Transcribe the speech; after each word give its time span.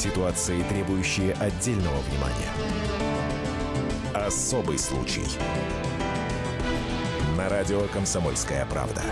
Ситуации, 0.00 0.62
требующие 0.62 1.34
отдельного 1.34 1.98
внимания. 2.08 2.48
Особый 4.14 4.78
случай. 4.78 5.26
На 7.36 7.50
радио 7.50 7.82
«Комсомольская 7.92 8.64
правда». 8.64 9.02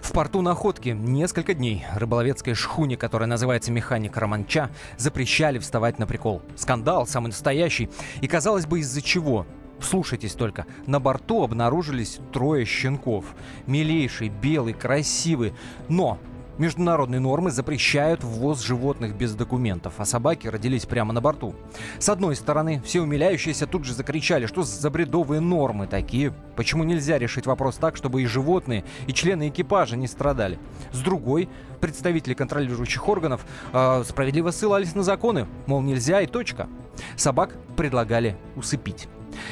В 0.00 0.12
порту 0.12 0.40
Находки 0.40 0.90
несколько 0.90 1.52
дней 1.52 1.84
рыболовецкой 1.96 2.54
шхуне, 2.54 2.96
которая 2.96 3.28
называется 3.28 3.72
«Механик 3.72 4.16
Романча», 4.16 4.70
запрещали 4.98 5.58
вставать 5.58 5.98
на 5.98 6.06
прикол. 6.06 6.42
Скандал 6.54 7.08
самый 7.08 7.28
настоящий. 7.30 7.90
И 8.20 8.28
казалось 8.28 8.66
бы, 8.66 8.78
из-за 8.78 9.02
чего? 9.02 9.48
Слушайтесь 9.80 10.32
только, 10.32 10.66
на 10.86 11.00
борту 11.00 11.42
обнаружились 11.42 12.18
трое 12.32 12.64
щенков. 12.64 13.34
Милейший, 13.66 14.28
белый, 14.28 14.72
красивый. 14.72 15.52
Но 15.88 16.18
Международные 16.58 17.20
нормы 17.20 17.50
запрещают 17.50 18.24
ввоз 18.24 18.62
животных 18.62 19.14
без 19.14 19.34
документов, 19.34 19.94
а 19.98 20.06
собаки 20.06 20.48
родились 20.48 20.86
прямо 20.86 21.12
на 21.12 21.20
борту. 21.20 21.54
С 21.98 22.08
одной 22.08 22.34
стороны, 22.34 22.80
все 22.84 23.02
умиляющиеся 23.02 23.66
тут 23.66 23.84
же 23.84 23.92
закричали, 23.92 24.46
что 24.46 24.62
за 24.62 24.90
бредовые 24.90 25.40
нормы 25.40 25.86
такие, 25.86 26.32
почему 26.56 26.84
нельзя 26.84 27.18
решить 27.18 27.44
вопрос 27.44 27.76
так, 27.76 27.96
чтобы 27.96 28.22
и 28.22 28.26
животные, 28.26 28.84
и 29.06 29.12
члены 29.12 29.48
экипажа 29.48 29.96
не 29.96 30.06
страдали. 30.06 30.58
С 30.92 31.00
другой, 31.00 31.50
представители 31.80 32.32
контролирующих 32.32 33.06
органов 33.06 33.44
э, 33.74 34.04
справедливо 34.08 34.50
ссылались 34.50 34.94
на 34.94 35.02
законы, 35.02 35.46
мол, 35.66 35.82
нельзя 35.82 36.22
и 36.22 36.26
точка. 36.26 36.68
Собак 37.16 37.54
предлагали 37.76 38.34
усыпить. 38.56 39.08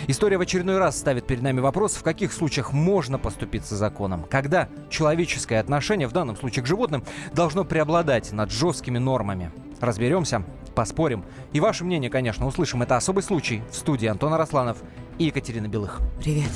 История 0.09 0.39
в 0.39 0.41
очередной 0.41 0.79
раз 0.79 0.99
ставит 0.99 1.27
перед 1.27 1.43
нами 1.43 1.61
вопрос, 1.61 1.95
в 1.95 2.03
каких 2.03 2.33
случаях 2.33 2.73
можно 2.73 3.19
поступиться 3.19 3.77
законом, 3.77 4.27
когда 4.29 4.69
человеческое 4.91 5.61
отношение, 5.61 6.09
в 6.09 6.13
данном 6.13 6.37
случае 6.37 6.63
к 6.63 6.67
животным, 6.67 7.05
должно 7.33 7.65
преобладать 7.65 8.33
над 8.33 8.51
жесткими 8.51 8.99
нормами. 8.99 9.51
Разберемся, 9.81 10.45
поспорим. 10.75 11.25
И 11.53 11.61
ваше 11.61 11.85
мнение, 11.85 12.11
конечно, 12.11 12.47
услышим. 12.47 12.83
Это 12.83 12.97
особый 12.97 13.23
случай 13.23 13.63
в 13.71 13.75
студии 13.75 14.07
Антона 14.07 14.39
Росланов 14.39 14.79
и 15.19 15.25
Екатерина 15.25 15.69
Белых. 15.69 16.01
Привет. 16.21 16.51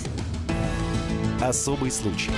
Особый 1.40 1.90
случай. 1.90 2.30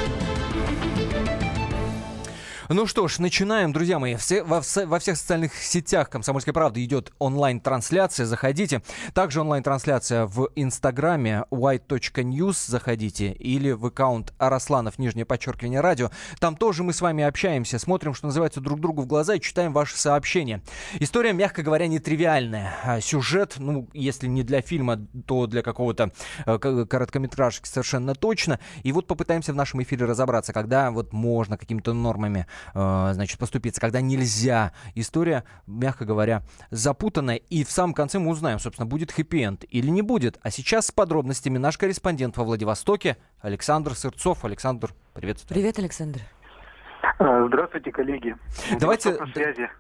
Ну 2.72 2.86
что 2.86 3.08
ж, 3.08 3.18
начинаем, 3.18 3.72
друзья 3.72 3.98
мои. 3.98 4.14
Все, 4.14 4.44
во, 4.44 4.62
во 4.86 4.98
всех 5.00 5.16
социальных 5.16 5.56
сетях 5.56 6.08
«Комсомольской 6.08 6.52
правды» 6.52 6.84
идет 6.84 7.12
онлайн-трансляция. 7.18 8.26
Заходите. 8.26 8.80
Также 9.12 9.40
онлайн-трансляция 9.40 10.26
в 10.26 10.50
Инстаграме 10.54 11.46
white.news. 11.50 12.70
Заходите. 12.70 13.32
Или 13.32 13.72
в 13.72 13.86
аккаунт 13.86 14.32
Арасланов, 14.38 15.00
нижнее 15.00 15.24
подчеркивание, 15.24 15.80
радио. 15.80 16.12
Там 16.38 16.54
тоже 16.54 16.84
мы 16.84 16.92
с 16.92 17.00
вами 17.00 17.24
общаемся, 17.24 17.80
смотрим, 17.80 18.14
что 18.14 18.26
называется, 18.28 18.60
друг 18.60 18.78
другу 18.78 19.02
в 19.02 19.06
глаза 19.06 19.34
и 19.34 19.40
читаем 19.40 19.72
ваши 19.72 19.96
сообщения. 19.96 20.62
История, 21.00 21.32
мягко 21.32 21.64
говоря, 21.64 21.88
нетривиальная. 21.88 22.76
А 22.84 23.00
сюжет, 23.00 23.56
ну, 23.58 23.88
если 23.94 24.28
не 24.28 24.44
для 24.44 24.62
фильма, 24.62 25.08
то 25.26 25.48
для 25.48 25.62
какого-то 25.62 26.12
э, 26.46 26.56
короткометражки 26.88 27.66
совершенно 27.66 28.14
точно. 28.14 28.60
И 28.84 28.92
вот 28.92 29.08
попытаемся 29.08 29.52
в 29.52 29.56
нашем 29.56 29.82
эфире 29.82 30.06
разобраться, 30.06 30.52
когда 30.52 30.92
вот 30.92 31.12
можно 31.12 31.58
какими-то 31.58 31.94
нормами 31.94 32.46
Э, 32.74 33.10
значит, 33.12 33.38
поступиться, 33.38 33.80
когда 33.80 34.00
нельзя. 34.00 34.72
История, 34.94 35.44
мягко 35.66 36.04
говоря, 36.04 36.42
запутанная. 36.70 37.36
И 37.36 37.64
в 37.64 37.70
самом 37.70 37.94
конце 37.94 38.18
мы 38.18 38.30
узнаем, 38.30 38.58
собственно, 38.58 38.86
будет 38.86 39.12
хэппи-энд 39.12 39.64
или 39.68 39.88
не 39.90 40.02
будет. 40.02 40.38
А 40.42 40.50
сейчас 40.50 40.86
с 40.86 40.92
подробностями 40.92 41.58
наш 41.58 41.78
корреспондент 41.78 42.36
во 42.36 42.44
Владивостоке 42.44 43.16
Александр 43.40 43.94
Сырцов. 43.94 44.44
Александр, 44.44 44.94
приветствую. 45.14 45.54
Привет, 45.54 45.78
Александр. 45.78 46.20
Э, 47.18 47.46
здравствуйте, 47.48 47.92
коллеги. 47.92 48.36
Давайте, 48.78 49.18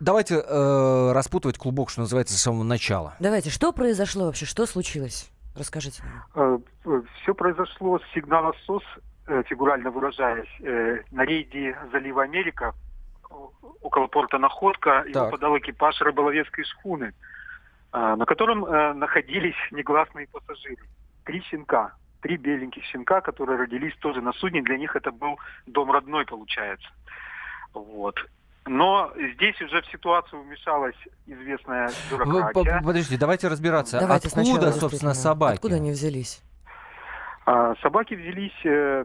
давайте 0.00 0.36
э, 0.36 1.12
распутывать 1.12 1.58
клубок, 1.58 1.90
что 1.90 2.00
называется, 2.00 2.36
с 2.36 2.42
самого 2.42 2.62
начала. 2.62 3.14
Давайте, 3.20 3.50
что 3.50 3.72
произошло 3.72 4.26
вообще, 4.26 4.46
что 4.46 4.66
случилось? 4.66 5.30
Расскажите. 5.56 6.02
Э, 6.34 6.58
все 7.22 7.34
произошло 7.34 7.98
с 7.98 8.14
сигнала 8.14 8.52
СОС 8.66 8.82
фигурально 9.44 9.90
выражаясь, 9.90 10.48
э, 10.60 11.02
на 11.10 11.24
рейде 11.24 11.76
залива 11.92 12.22
Америка 12.22 12.74
около 13.82 14.06
порта 14.06 14.38
Находка 14.38 15.04
его 15.06 15.30
подал 15.30 15.56
экипаж 15.58 16.00
рыболовецкой 16.00 16.64
шхуны, 16.64 17.12
э, 17.92 18.14
на 18.16 18.24
котором 18.26 18.60
находились 18.98 19.56
негласные 19.70 20.26
пассажиры. 20.28 20.82
Три 21.24 21.40
щенка, 21.42 21.94
три 22.20 22.36
беленьких 22.36 22.84
щенка, 22.84 23.20
которые 23.20 23.58
родились 23.58 23.96
тоже 23.96 24.20
на 24.20 24.32
судне. 24.32 24.62
Для 24.62 24.76
них 24.76 24.96
это 24.96 25.10
был 25.12 25.38
дом 25.66 25.90
родной, 25.90 26.24
получается. 26.26 26.88
Вот. 27.72 28.16
Но 28.66 29.12
здесь 29.34 29.60
уже 29.62 29.80
в 29.82 29.86
ситуацию 29.86 30.42
вмешалась 30.42 30.96
известная 31.26 31.90
бюрократия. 32.10 32.82
Подождите, 32.84 33.18
давайте 33.18 33.48
разбираться. 33.48 33.98
Давайте 34.00 34.28
Откуда, 34.28 34.72
собственно, 34.72 35.14
собаки? 35.14 35.54
Откуда 35.54 35.76
они 35.76 35.90
взялись? 35.92 36.42
А, 37.46 37.74
собаки 37.82 38.14
взялись 38.14 38.52
Э, 38.64 39.04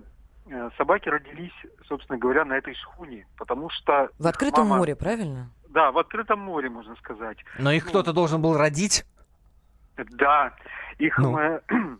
собаки 0.78 1.10
родились, 1.10 1.54
собственно 1.88 2.18
говоря, 2.18 2.46
на 2.46 2.54
этой 2.54 2.76
шхуне, 2.76 3.28
потому 3.38 3.70
что... 3.70 4.10
В 4.20 4.28
открытом 4.28 4.68
мама... 4.68 4.78
море, 4.78 4.96
правильно? 4.96 5.50
Да, 5.70 5.92
в 5.92 5.98
открытом 5.98 6.40
море, 6.40 6.70
можно 6.70 6.96
сказать. 6.96 7.38
Но 7.60 7.72
их 7.72 7.86
ну, 7.86 7.90
кто-то 7.90 8.14
должен 8.14 8.42
был 8.42 8.58
родить? 8.58 9.06
Да, 9.98 10.54
их 11.00 11.18
ну. 11.18 11.38
э, 11.38 11.62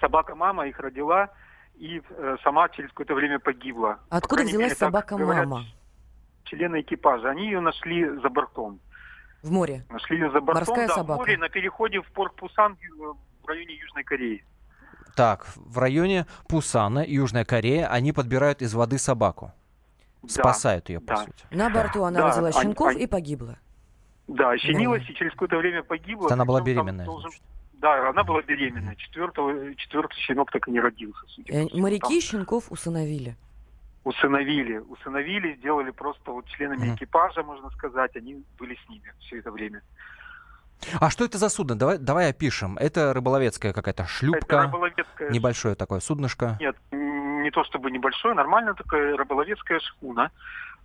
собака-мама 0.00 0.66
их 0.68 0.78
родила, 0.78 1.30
и 1.76 2.00
э, 2.08 2.36
сама 2.42 2.68
через 2.68 2.90
какое-то 2.90 3.14
время 3.14 3.38
погибла. 3.38 3.98
Откуда 4.08 4.44
взялась 4.44 4.76
собака-мама? 4.76 5.64
Члены 6.44 6.82
экипажа. 6.82 7.30
Они 7.30 7.46
ее 7.46 7.60
нашли 7.60 8.08
за 8.20 8.28
бортом. 8.28 8.80
В 9.42 9.50
море? 9.50 9.84
Нашли 9.90 10.18
ее 10.18 10.30
за 10.30 10.40
бортом, 10.40 10.64
Морская 10.66 10.88
да, 10.88 10.94
собака. 10.94 11.18
в 11.18 11.20
море, 11.20 11.38
на 11.38 11.48
переходе 11.48 12.00
в 12.00 12.10
порт 12.12 12.34
Пусан 12.36 12.78
в 13.42 13.46
районе 13.46 13.74
Южной 13.74 14.04
Кореи. 14.04 14.44
Так, 15.14 15.46
в 15.56 15.78
районе 15.78 16.26
Пусана, 16.48 17.04
Южная 17.06 17.44
Корея, 17.44 17.86
они 17.88 18.12
подбирают 18.12 18.62
из 18.62 18.74
воды 18.74 18.98
собаку. 18.98 19.52
Да, 20.22 20.28
Спасают 20.28 20.88
ее, 20.88 21.00
по 21.00 21.14
да. 21.14 21.16
сути. 21.18 21.44
На 21.50 21.70
борту 21.70 22.02
она 22.02 22.20
да, 22.20 22.28
родила 22.30 22.52
щенков 22.52 22.88
они, 22.88 23.02
и 23.02 23.06
погибла. 23.06 23.58
Да, 24.26 24.50
ощенилась 24.50 25.04
да. 25.06 25.12
и 25.12 25.14
через 25.14 25.32
какое-то 25.32 25.58
время 25.58 25.82
погибла. 25.82 26.32
Она 26.32 26.44
была 26.44 26.62
беременная. 26.62 27.04
Должен... 27.04 27.30
Да, 27.74 28.08
она 28.08 28.24
была 28.24 28.40
беременная. 28.42 28.96
Четвертого, 28.96 29.74
четвертый 29.76 30.16
щенок 30.20 30.50
так 30.50 30.66
и 30.66 30.70
не 30.70 30.80
родился. 30.80 31.20
Э, 31.46 31.66
моряки 31.74 32.00
там. 32.00 32.20
щенков 32.20 32.72
усыновили. 32.72 33.36
Усыновили. 34.04 34.78
Усыновили, 34.78 35.56
сделали 35.56 35.90
просто 35.90 36.30
вот 36.30 36.46
членами 36.46 36.86
mm. 36.86 36.96
экипажа, 36.96 37.42
можно 37.42 37.70
сказать. 37.70 38.16
Они 38.16 38.42
были 38.58 38.78
с 38.84 38.88
ними 38.88 39.12
все 39.20 39.38
это 39.38 39.50
время. 39.50 39.82
А 41.00 41.10
что 41.10 41.24
это 41.24 41.38
за 41.38 41.48
судно? 41.48 41.76
Давай, 41.76 41.98
давай 41.98 42.30
опишем. 42.30 42.76
Это 42.78 43.12
рыболовецкая 43.12 43.72
какая-то 43.72 44.06
шлюпка? 44.06 44.56
Это 44.56 44.62
рыболовецкая... 44.62 45.30
Небольшое 45.30 45.74
такое 45.74 46.00
суднышко? 46.00 46.56
Нет, 46.60 46.76
не 46.92 47.50
то 47.50 47.64
чтобы 47.64 47.90
небольшое, 47.90 48.34
нормально 48.34 48.74
такая 48.74 49.16
рыболовецкая 49.16 49.80
шхуна, 49.80 50.30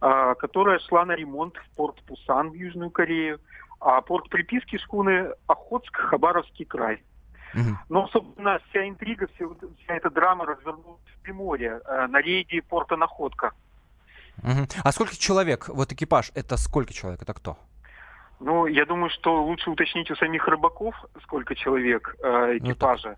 а, 0.01 0.35
которая 0.35 0.79
шла 0.79 1.05
на 1.05 1.13
ремонт 1.13 1.55
в 1.57 1.75
порт 1.75 2.01
Пусан 2.03 2.51
в 2.51 2.53
Южную 2.53 2.91
Корею, 2.91 3.39
а 3.79 4.01
порт 4.01 4.29
приписки 4.29 4.77
шхуны 4.77 5.33
Охотск, 5.47 5.95
Хабаровский 5.95 6.66
край. 6.66 7.03
Угу. 7.53 7.77
Но, 7.89 8.07
собственно, 8.09 8.59
вся 8.69 8.88
интрига, 8.88 9.27
вся, 9.35 9.45
вся 9.83 9.95
эта 9.95 10.09
драма 10.09 10.45
развернулась 10.45 11.01
в 11.17 11.21
Приморье, 11.23 11.81
э, 11.83 12.07
на 12.07 12.21
рейде 12.21 12.61
порта 12.61 12.95
Находка. 12.95 13.53
Угу. 14.44 14.67
А 14.83 14.91
сколько 14.91 15.17
человек? 15.17 15.67
Вот 15.69 15.91
экипаж, 15.91 16.31
это 16.35 16.57
сколько 16.57 16.94
человек? 16.94 17.21
Это 17.21 17.33
кто? 17.33 17.57
Ну, 18.39 18.66
я 18.67 18.85
думаю, 18.85 19.09
что 19.09 19.44
лучше 19.44 19.69
уточнить 19.69 20.09
у 20.11 20.16
самих 20.16 20.47
рыбаков, 20.47 20.95
сколько 21.23 21.55
человек 21.55 22.16
э, 22.23 22.57
экипажа. 22.57 23.17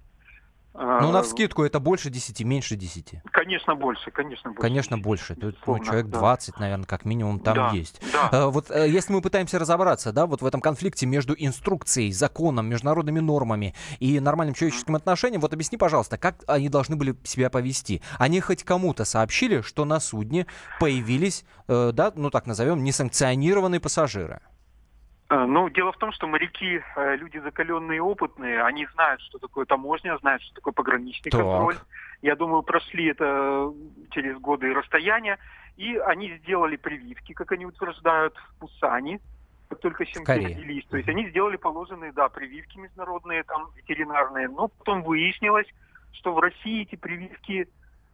Ну, 0.74 1.02
ну, 1.02 1.12
на 1.12 1.22
вскидку 1.22 1.64
это 1.64 1.82
больше 1.82 2.09
10, 2.09 2.46
меньше 2.46 2.78
10. 2.78 3.16
Конечно, 3.32 3.76
больше, 3.76 4.09
конечно, 4.09 4.52
больше. 4.52 4.62
Конечно, 4.62 4.97
больше. 4.97 5.35
Тут 5.35 5.58
ну, 5.68 5.79
человек 5.84 6.08
да. 6.08 6.20
20, 6.20 6.59
наверное, 6.59 6.85
как 6.85 7.03
минимум 7.03 7.41
там 7.41 7.56
да, 7.56 7.72
есть. 7.72 8.02
Да. 8.14 8.29
А, 8.32 8.47
вот 8.47 8.72
э, 8.72 8.88
если 8.88 9.12
мы 9.12 9.22
пытаемся 9.22 9.59
разобраться, 9.59 10.14
да, 10.14 10.26
вот 10.26 10.41
в 10.41 10.46
этом 10.46 10.62
конфликте 10.62 11.06
между 11.06 11.35
инструкцией, 11.38 12.14
законом, 12.14 12.68
международными 12.68 13.20
нормами 13.20 13.76
и 14.00 14.22
нормальным 14.22 14.56
человеческим 14.56 14.96
отношением, 14.96 15.41
вот 15.41 15.53
объясни, 15.53 15.78
пожалуйста, 15.78 16.18
как 16.18 16.35
они 16.47 16.70
должны 16.70 16.96
были 16.96 17.18
себя 17.26 17.50
повести? 17.50 18.02
Они 18.18 18.40
хоть 18.40 18.64
кому-то 18.64 19.03
сообщили, 19.03 19.59
что 19.62 19.84
на 19.84 20.00
судне 20.00 20.47
появились, 20.79 21.44
э, 21.68 21.91
да, 21.94 22.14
ну 22.16 22.29
так 22.29 22.46
назовем, 22.47 22.82
несанкционированные 22.85 23.82
пассажиры? 23.82 24.40
Э, 25.32 25.46
ну, 25.46 25.70
дело 25.70 25.94
в 25.94 25.98
том, 25.98 26.12
что 26.12 26.28
моряки 26.28 26.84
э, 26.98 27.16
люди 27.16 27.38
закаленные 27.38 27.98
и 27.98 28.02
опытные, 28.02 28.64
они 28.64 28.86
знают, 28.88 29.22
что 29.22 29.40
такое 29.40 29.66
таможня, 29.66 30.18
знают, 30.18 30.42
что 30.42 30.56
такое 30.56 30.74
пограничный 30.74 31.32
так. 31.32 31.40
контроль. 31.40 31.78
Я 32.22 32.36
думаю, 32.36 32.64
прошли 32.64 33.06
это 33.06 33.74
через 34.12 34.38
годы 34.40 34.70
и 34.70 34.74
расстояния, 34.74 35.40
и 35.78 35.96
они 35.96 36.38
сделали 36.40 36.76
прививки, 36.76 37.32
как 37.32 37.54
они 37.54 37.66
утверждают, 37.66 38.36
в 38.36 38.60
Пусане, 38.60 39.22
как 39.70 39.80
только 39.80 40.06
щенки 40.06 40.32
родились. 40.32 40.86
То 40.88 40.98
есть 40.98 41.08
они 41.08 41.30
сделали 41.30 41.56
положенные, 41.56 42.12
да, 42.12 42.28
прививки 42.28 42.78
международные, 42.78 43.44
там, 43.44 43.70
ветеринарные, 43.78 44.50
но 44.50 44.68
потом 44.68 45.02
выяснилось, 45.02 45.68
что 46.12 46.34
в 46.34 46.40
России 46.40 46.82
эти 46.82 46.98
прививки 46.98 47.70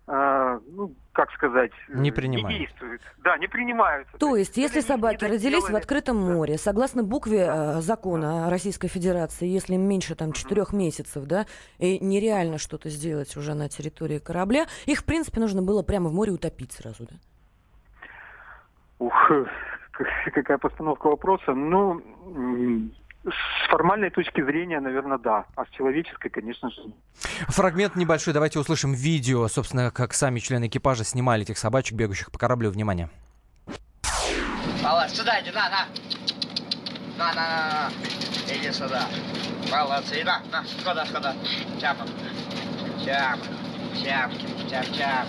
э, 0.08 0.60
ну, 0.72 0.94
как 1.14 1.32
сказать, 1.32 1.72
не, 1.90 2.12
принимают. 2.12 2.50
не 2.50 2.66
действуют. 2.66 3.02
Да, 3.24 3.38
не 3.38 3.48
принимаются. 3.48 4.18
То 4.18 4.36
есть, 4.36 4.58
если 4.58 4.82
собаки 4.82 5.26
родились 5.26 5.70
в 5.70 5.76
открытом 5.76 6.18
море, 6.18 6.58
согласно 6.58 7.04
букве 7.04 7.48
э, 7.50 7.82
закона 7.82 8.50
Российской 8.50 8.88
Федерации, 8.88 9.48
если 9.48 9.76
им 9.76 9.82
меньше 9.82 10.16
там 10.16 10.32
четырех 10.32 10.74
месяцев, 10.74 11.26
да, 11.26 11.46
и 11.80 12.00
нереально 12.00 12.58
что-то 12.58 12.90
сделать 12.90 13.36
уже 13.36 13.54
на 13.54 13.70
территории 13.70 14.20
корабля, 14.20 14.66
их, 14.86 15.00
в 15.00 15.06
принципе, 15.06 15.40
нужно 15.40 15.62
было 15.62 15.84
прямо 15.84 16.10
в 16.10 16.14
море 16.14 16.32
утопить 16.32 16.72
сразу, 16.72 17.06
да? 17.10 17.16
Ух, 19.00 19.14
какая 20.34 20.58
постановка 20.58 21.08
вопроса. 21.08 21.54
Ну, 21.54 22.02
с 23.28 23.70
формальной 23.70 24.10
точки 24.10 24.44
зрения, 24.44 24.80
наверное, 24.80 25.18
да. 25.18 25.46
А 25.56 25.66
с 25.66 25.70
человеческой, 25.70 26.30
конечно 26.30 26.70
же, 26.72 26.82
Фрагмент 27.50 27.96
небольшой. 27.96 28.34
Давайте 28.34 28.60
услышим 28.60 28.94
видео, 28.94 29.48
собственно, 29.48 29.92
как 29.92 30.14
сами 30.14 30.40
члены 30.40 30.68
экипажа 30.68 31.04
снимали 31.04 31.44
этих 31.44 31.58
собачек, 31.58 31.96
бегущих 31.96 32.32
по 32.32 32.40
кораблю. 32.40 32.72
Внимание. 32.72 33.10
Малыш, 34.84 35.12
сюда 35.12 35.42
иди, 35.42 35.52
на, 35.52 35.70
на. 35.70 35.86
На, 37.18 37.34
на, 37.34 37.48
на, 37.50 37.90
на. 37.90 37.92
Иди 38.54 38.72
сюда. 38.72 39.08
Молодцы, 39.72 40.24
на, 40.24 40.42
на, 40.52 40.64
сюда, 40.66 41.06
сюда. 41.06 41.36
Чапа. 41.80 42.06
Чап. 43.04 43.40
Чапки, 44.04 44.46
чап-чап. 44.70 45.26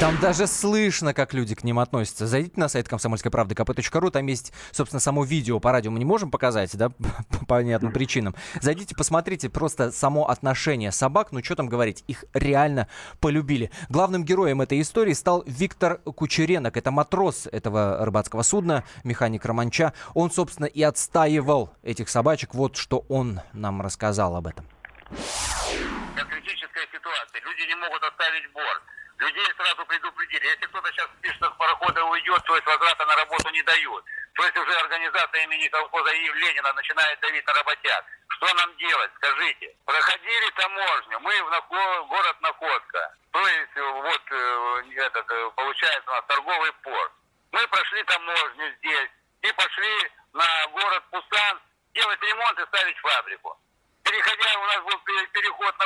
Там 0.00 0.16
даже 0.20 0.46
слышно, 0.46 1.12
как 1.12 1.34
люди 1.34 1.56
к 1.56 1.64
ним 1.64 1.80
относятся. 1.80 2.28
Зайдите 2.28 2.60
на 2.60 2.68
сайт 2.68 2.88
комсомольской 2.88 3.32
правды 3.32 3.56
kp.ру, 3.56 4.10
там 4.12 4.26
есть, 4.26 4.52
собственно, 4.70 5.00
само 5.00 5.24
видео 5.24 5.58
по 5.58 5.72
радио 5.72 5.90
мы 5.90 5.98
не 5.98 6.04
можем 6.04 6.30
показать, 6.30 6.76
да, 6.76 6.90
по 7.30 7.44
понятным 7.46 7.92
причинам. 7.92 8.36
Зайдите, 8.60 8.94
посмотрите 8.94 9.48
просто 9.48 9.90
само 9.90 10.28
отношение 10.28 10.92
собак, 10.92 11.32
ну 11.32 11.42
что 11.42 11.56
там 11.56 11.68
говорить, 11.68 12.04
их 12.06 12.24
реально 12.32 12.86
полюбили. 13.18 13.72
Главным 13.88 14.24
героем 14.24 14.60
этой 14.60 14.80
истории 14.80 15.14
стал 15.14 15.42
Виктор 15.46 15.96
Кучеренок, 15.98 16.76
это 16.76 16.92
матрос 16.92 17.48
этого 17.50 18.04
рыбацкого 18.04 18.42
судна, 18.42 18.84
механик 19.02 19.44
Романча. 19.44 19.94
Он, 20.14 20.30
собственно, 20.30 20.66
и 20.66 20.80
отстаивал 20.80 21.74
этих 21.82 22.08
собачек, 22.08 22.54
вот 22.54 22.76
что 22.76 23.04
он 23.08 23.40
нам 23.52 23.82
рассказал 23.82 24.36
об 24.36 24.46
этом. 24.46 24.64
Критическая 25.10 26.86
ситуация, 26.92 27.40
люди 27.44 27.66
не 27.68 27.74
могут 27.74 28.02
оставить 28.04 28.52
борт 28.54 28.82
людей 29.18 29.46
сразу 29.56 29.84
предупредили. 29.86 30.46
Если 30.46 30.66
кто-то 30.66 30.90
сейчас 30.92 31.08
пишет, 31.20 31.42
с 31.42 31.56
парохода 31.56 32.04
уйдет, 32.04 32.42
то 32.44 32.54
есть 32.54 32.66
возврата 32.66 33.06
на 33.06 33.16
работу 33.16 33.50
не 33.50 33.62
дают. 33.62 34.04
То 34.34 34.44
есть 34.44 34.56
уже 34.56 34.72
организация 34.72 35.42
имени 35.44 35.68
колхоза 35.68 36.10
и 36.12 36.32
Ленина 36.32 36.72
начинает 36.72 37.18
давить 37.20 37.46
на 37.46 37.54
работяг. 37.54 38.04
Что 38.28 38.54
нам 38.54 38.76
делать, 38.76 39.10
скажите? 39.16 39.74
Проходили 39.84 40.50
таможню, 40.50 41.20
мы 41.20 41.42
в 41.42 41.50
наход, 41.50 42.06
город 42.08 42.40
Находка. 42.40 43.14
То 43.32 43.46
есть 43.48 43.76
вот 43.76 44.22
э, 44.30 44.82
этот, 44.96 45.30
э, 45.30 45.50
получается 45.56 46.10
у 46.10 46.14
нас 46.14 46.24
торговый 46.28 46.72
порт. 46.84 47.12
Мы 47.52 47.66
прошли 47.66 48.02
таможню 48.04 48.76
здесь 48.78 49.10
и 49.42 49.52
пошли 49.52 50.10
на 50.32 50.66
город 50.68 51.02
Пусан 51.10 51.60
делать 51.94 52.22
ремонт 52.22 52.58
и 52.60 52.66
ставить 52.66 52.98
фабрику. 52.98 53.58
Переходя, 54.04 54.58
у 54.58 54.64
нас 54.66 54.80
был 54.84 54.98
переход 55.32 55.77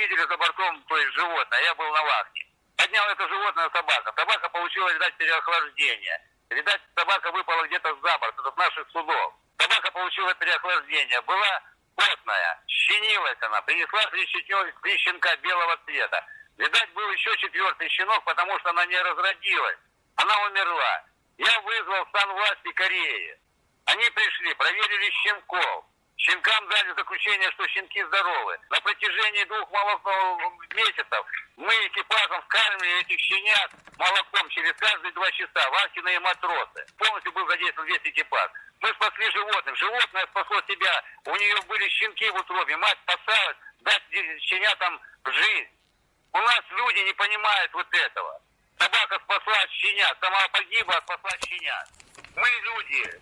увидели 0.00 0.26
за 0.26 0.36
бортом, 0.36 0.82
то 0.88 0.96
есть 0.96 1.12
животное, 1.14 1.62
я 1.62 1.74
был 1.74 1.90
на 1.92 2.02
вахте. 2.02 2.46
Поднял 2.76 3.04
это 3.08 3.28
животное 3.28 3.68
собака. 3.70 4.12
Собака 4.16 4.48
получила, 4.48 4.92
видать, 4.92 5.14
переохлаждение. 5.16 6.18
Видать, 6.48 6.80
собака 6.96 7.30
выпала 7.30 7.66
где-то 7.66 7.88
за 7.94 8.18
борт, 8.18 8.34
это 8.38 8.50
с 8.50 8.56
наших 8.56 8.88
судов. 8.90 9.34
Собака 9.58 9.90
получила 9.90 10.34
переохлаждение. 10.34 11.20
Была 11.22 11.62
потная, 11.94 12.62
щенилась 12.66 13.36
она, 13.42 13.60
принесла 13.62 14.02
три, 14.06 14.26
три 14.82 14.98
щенка 14.98 15.36
белого 15.36 15.76
цвета. 15.84 16.26
Видать, 16.56 16.90
был 16.92 17.10
еще 17.10 17.36
четвертый 17.36 17.88
щенок, 17.90 18.24
потому 18.24 18.58
что 18.60 18.70
она 18.70 18.86
не 18.86 18.98
разродилась. 19.00 19.78
Она 20.16 20.46
умерла. 20.46 21.04
Я 21.36 21.60
вызвал 21.60 22.06
власти 22.12 22.72
Кореи. 22.72 23.38
Они 23.86 24.10
пришли, 24.10 24.54
проверили 24.54 25.10
щенков. 25.10 25.84
Щенкам 26.20 26.68
дали 26.68 26.92
заключение, 26.92 27.50
что 27.52 27.66
щенки 27.68 28.04
здоровы. 28.04 28.58
На 28.68 28.78
протяжении 28.82 29.44
двух 29.44 29.70
месяцев 30.74 31.26
мы 31.56 31.72
экипажем 31.86 32.42
вкармливали 32.42 33.00
этих 33.00 33.18
щенят 33.18 33.70
молоком 33.96 34.46
через 34.50 34.72
каждые 34.74 35.12
два 35.12 35.30
часа. 35.30 35.70
Вахтенные 35.70 36.20
матросы. 36.20 36.84
Полностью 36.98 37.32
был 37.32 37.48
задействован 37.48 37.88
весь 37.88 38.02
экипаж. 38.04 38.50
Мы 38.80 38.90
спасли 38.90 39.30
животных. 39.30 39.76
Животное 39.76 40.26
спасло 40.26 40.60
себя. 40.68 41.04
У 41.24 41.36
нее 41.36 41.56
были 41.66 41.88
щенки 41.88 42.28
в 42.28 42.34
утробе. 42.34 42.76
Мать 42.76 42.98
спасалась 43.02 43.56
дать 43.80 44.02
щенятам 44.42 45.00
жизнь. 45.24 45.70
У 46.32 46.38
нас 46.38 46.60
люди 46.70 47.00
не 47.00 47.14
понимают 47.14 47.72
вот 47.72 47.86
этого. 47.94 48.42
Собака 48.78 49.18
спасла 49.24 49.66
щенят. 49.70 50.18
Сама 50.20 50.48
погибла, 50.48 51.02
спасла 51.02 51.30
щенят. 51.48 51.88
Мы 52.36 52.48
люди 52.64 53.20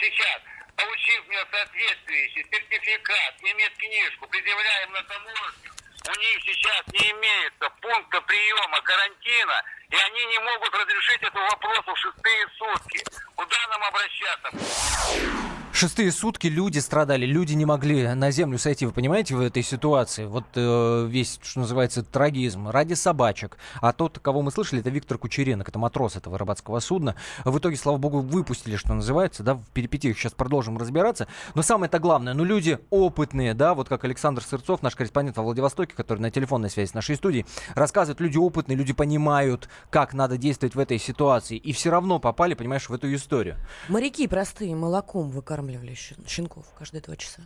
сейчас 0.00 0.40
получив 0.76 1.26
мне 1.28 1.38
соответствующий 1.50 2.44
сертификат, 2.50 3.34
иметь 3.42 3.76
книжку, 3.76 4.26
предъявляем 4.28 4.92
на 4.92 5.02
таможню, 5.04 5.70
у 6.08 6.18
них 6.18 6.38
сейчас 6.44 6.82
не 6.92 7.10
имеется 7.10 7.68
пункта 7.80 8.20
приема 8.22 8.80
карантина, 8.80 9.62
и 9.90 9.96
они 9.96 10.24
не 10.26 10.38
могут 10.38 10.74
разрешить 10.74 11.22
эту 11.22 11.38
вопрос 11.38 11.78
в 11.86 11.96
шестые 11.96 12.46
сутки. 12.56 13.04
Куда 13.34 13.56
нам 13.68 13.84
обращаться? 13.84 15.49
Шестые 15.80 16.12
сутки 16.12 16.46
люди 16.46 16.78
страдали, 16.78 17.24
люди 17.24 17.54
не 17.54 17.64
могли 17.64 18.12
на 18.12 18.30
землю 18.30 18.58
сойти, 18.58 18.84
вы 18.84 18.92
понимаете, 18.92 19.34
в 19.34 19.40
этой 19.40 19.62
ситуации. 19.62 20.26
Вот 20.26 20.44
э, 20.54 21.06
весь, 21.08 21.40
что 21.42 21.60
называется, 21.60 22.02
трагизм 22.02 22.68
ради 22.68 22.92
собачек. 22.92 23.56
А 23.80 23.94
тот, 23.94 24.18
кого 24.18 24.42
мы 24.42 24.50
слышали, 24.50 24.82
это 24.82 24.90
Виктор 24.90 25.16
Кучеренок, 25.16 25.70
это 25.70 25.78
матрос 25.78 26.16
этого 26.16 26.36
рыбацкого 26.36 26.80
судна. 26.80 27.14
В 27.46 27.56
итоге, 27.56 27.76
слава 27.76 27.96
богу, 27.96 28.20
выпустили, 28.20 28.76
что 28.76 28.92
называется, 28.92 29.42
да, 29.42 29.54
в 29.54 29.64
перипетиях 29.72 30.18
сейчас 30.18 30.34
продолжим 30.34 30.76
разбираться. 30.76 31.28
Но 31.54 31.62
самое-то 31.62 31.98
главное, 31.98 32.34
ну 32.34 32.44
люди 32.44 32.78
опытные, 32.90 33.54
да, 33.54 33.72
вот 33.72 33.88
как 33.88 34.04
Александр 34.04 34.42
Сырцов, 34.42 34.82
наш 34.82 34.94
корреспондент 34.94 35.38
во 35.38 35.44
Владивостоке, 35.44 35.94
который 35.94 36.18
на 36.18 36.30
телефонной 36.30 36.68
связи 36.68 36.90
с 36.90 36.94
нашей 36.94 37.16
студией, 37.16 37.46
рассказывает, 37.74 38.20
люди 38.20 38.36
опытные, 38.36 38.76
люди 38.76 38.92
понимают, 38.92 39.70
как 39.88 40.12
надо 40.12 40.36
действовать 40.36 40.74
в 40.74 40.78
этой 40.78 40.98
ситуации. 40.98 41.56
И 41.56 41.72
все 41.72 41.88
равно 41.88 42.18
попали, 42.18 42.52
понимаешь, 42.52 42.90
в 42.90 42.92
эту 42.92 43.14
историю. 43.14 43.56
Моряки 43.88 44.28
простые 44.28 44.76
молоком 44.76 45.30
выкармливают 45.30 45.69
выкармливали 45.70 45.94
щенков 46.26 46.66
каждые 46.78 47.02
два 47.02 47.16
часа? 47.16 47.42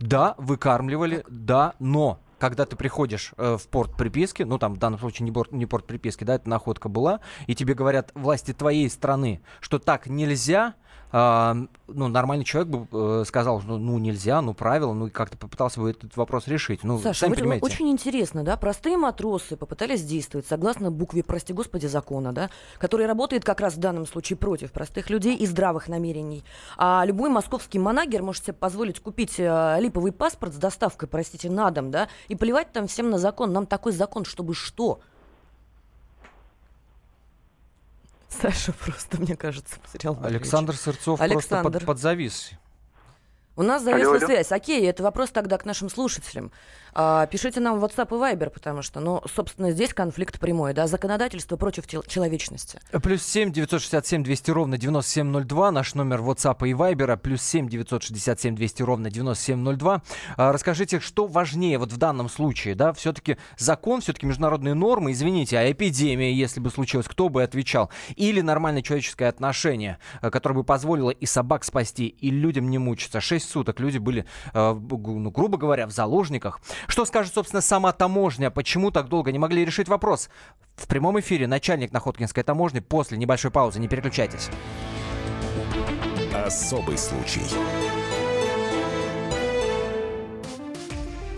Да, 0.00 0.34
выкармливали, 0.38 1.18
так. 1.18 1.26
да, 1.28 1.74
но 1.78 2.20
когда 2.38 2.66
ты 2.66 2.76
приходишь 2.76 3.32
э, 3.36 3.56
в 3.56 3.68
порт 3.68 3.96
приписки, 3.96 4.42
ну 4.42 4.58
там 4.58 4.74
в 4.74 4.78
данном 4.78 4.98
случае 4.98 5.24
не, 5.24 5.32
порт, 5.32 5.52
не 5.52 5.64
порт 5.64 5.86
приписки, 5.86 6.24
да, 6.24 6.34
это 6.34 6.48
находка 6.48 6.88
была, 6.88 7.20
и 7.46 7.54
тебе 7.54 7.74
говорят 7.74 8.10
власти 8.14 8.52
твоей 8.52 8.90
страны, 8.90 9.40
что 9.60 9.78
так 9.78 10.06
нельзя, 10.06 10.74
э, 11.12 11.54
ну, 11.88 12.08
нормальный 12.08 12.44
человек 12.44 12.70
бы 12.70 12.88
э, 12.92 13.24
сказал, 13.26 13.60
что 13.60 13.76
ну 13.76 13.98
нельзя, 13.98 14.40
ну 14.40 14.54
правило, 14.54 14.92
ну 14.92 15.06
и 15.06 15.10
как-то 15.10 15.36
попытался 15.36 15.80
бы 15.80 15.90
этот 15.90 16.16
вопрос 16.16 16.46
решить. 16.48 16.84
Ну, 16.84 16.98
Саша, 16.98 17.20
сами 17.20 17.30
вот 17.30 17.38
понимаете. 17.38 17.64
очень 17.64 17.90
интересно, 17.90 18.42
да, 18.44 18.56
простые 18.56 18.96
матросы 18.96 19.56
попытались 19.56 20.02
действовать 20.02 20.46
согласно 20.46 20.90
букве, 20.90 21.22
прости 21.22 21.52
господи, 21.52 21.86
закона, 21.86 22.32
да, 22.32 22.50
который 22.78 23.06
работает 23.06 23.44
как 23.44 23.60
раз 23.60 23.74
в 23.74 23.78
данном 23.78 24.06
случае 24.06 24.36
против 24.36 24.72
простых 24.72 25.10
людей 25.10 25.36
и 25.36 25.46
здравых 25.46 25.88
намерений. 25.88 26.44
А 26.76 27.04
любой 27.04 27.30
московский 27.30 27.78
манагер 27.78 28.22
может 28.22 28.44
себе 28.44 28.54
позволить 28.54 29.00
купить 29.00 29.38
э, 29.38 29.76
липовый 29.80 30.12
паспорт 30.12 30.54
с 30.54 30.56
доставкой, 30.56 31.08
простите, 31.08 31.50
на 31.50 31.70
дом, 31.70 31.90
да, 31.90 32.08
и 32.28 32.34
плевать 32.34 32.72
там 32.72 32.86
всем 32.86 33.10
на 33.10 33.18
закон. 33.18 33.52
Нам 33.52 33.66
такой 33.66 33.92
закон, 33.92 34.24
чтобы 34.24 34.54
что? 34.54 35.00
Саша 38.40 38.72
просто, 38.72 39.20
мне 39.20 39.36
кажется, 39.36 39.76
потерял 39.80 40.18
Александр 40.22 40.74
Сырцов 40.74 41.20
Александр. 41.20 41.62
просто 41.62 41.80
под, 41.80 41.86
подзавис. 41.86 42.50
У 43.56 43.62
нас 43.62 43.82
зависла 43.82 44.18
связь. 44.18 44.50
Окей, 44.50 44.88
это 44.88 45.02
вопрос 45.02 45.30
тогда 45.30 45.58
к 45.58 45.64
нашим 45.64 45.90
слушателям. 45.90 46.50
А, 46.94 47.26
пишите 47.26 47.60
нам 47.60 47.78
в 47.78 47.84
WhatsApp 47.84 48.08
и 48.08 48.36
Viber, 48.36 48.50
потому 48.50 48.82
что, 48.82 49.00
ну, 49.00 49.22
собственно, 49.34 49.70
здесь 49.70 49.94
конфликт 49.94 50.38
прямой, 50.38 50.74
да, 50.74 50.86
законодательство 50.86 51.56
против 51.56 51.86
человечности. 51.86 52.80
Плюс 53.02 53.22
семь 53.22 53.50
девятьсот 53.50 53.80
шестьдесят 53.80 54.06
семь 54.06 54.22
двести 54.22 54.50
ровно 54.50 54.78
девяносто 54.78 55.10
семь 55.12 55.28
ноль 55.28 55.44
два, 55.44 55.70
наш 55.70 55.94
номер 55.94 56.20
WhatsApp 56.20 56.68
и 56.68 56.72
Viber, 56.72 57.16
плюс 57.16 57.42
семь 57.42 57.68
девятьсот 57.68 58.02
шестьдесят 58.02 58.40
семь 58.40 58.54
двести 58.54 58.82
ровно 58.82 59.10
девяносто 59.10 59.44
семь 59.44 59.58
ноль 59.58 59.76
два. 59.76 60.02
А, 60.36 60.52
расскажите, 60.52 61.00
что 61.00 61.26
важнее 61.26 61.78
вот 61.78 61.92
в 61.92 61.96
данном 61.96 62.28
случае, 62.28 62.74
да, 62.74 62.92
все-таки 62.92 63.38
закон, 63.56 64.00
все-таки 64.00 64.26
международные 64.26 64.74
нормы, 64.74 65.12
извините, 65.12 65.58
а 65.58 65.70
эпидемия, 65.70 66.32
если 66.32 66.60
бы 66.60 66.70
случилось, 66.70 67.06
кто 67.08 67.28
бы 67.28 67.42
отвечал? 67.42 67.90
Или 68.16 68.40
нормальное 68.40 68.82
человеческое 68.82 69.28
отношение, 69.28 69.98
э, 70.20 70.30
которое 70.30 70.56
бы 70.56 70.64
позволило 70.64 71.10
и 71.10 71.26
собак 71.26 71.64
спасти, 71.64 72.08
и 72.08 72.30
людям 72.30 72.68
не 72.68 72.78
мучиться. 72.78 73.20
Шесть 73.20 73.48
суток 73.48 73.80
люди 73.80 73.98
были, 73.98 74.26
ну, 74.54 75.30
грубо 75.30 75.56
говоря, 75.58 75.86
в 75.86 75.90
заложниках. 75.90 76.60
Что 76.86 77.04
скажет, 77.04 77.34
собственно, 77.34 77.60
сама 77.60 77.92
таможня? 77.92 78.50
Почему 78.50 78.90
так 78.90 79.08
долго 79.08 79.32
не 79.32 79.38
могли 79.38 79.64
решить 79.64 79.88
вопрос? 79.88 80.28
В 80.76 80.86
прямом 80.86 81.18
эфире 81.20 81.46
начальник 81.46 81.92
Находкинской 81.92 82.42
таможни 82.42 82.80
после 82.80 83.18
небольшой 83.18 83.50
паузы. 83.50 83.80
Не 83.80 83.88
переключайтесь. 83.88 84.48
Особый 86.34 86.98
случай. 86.98 87.42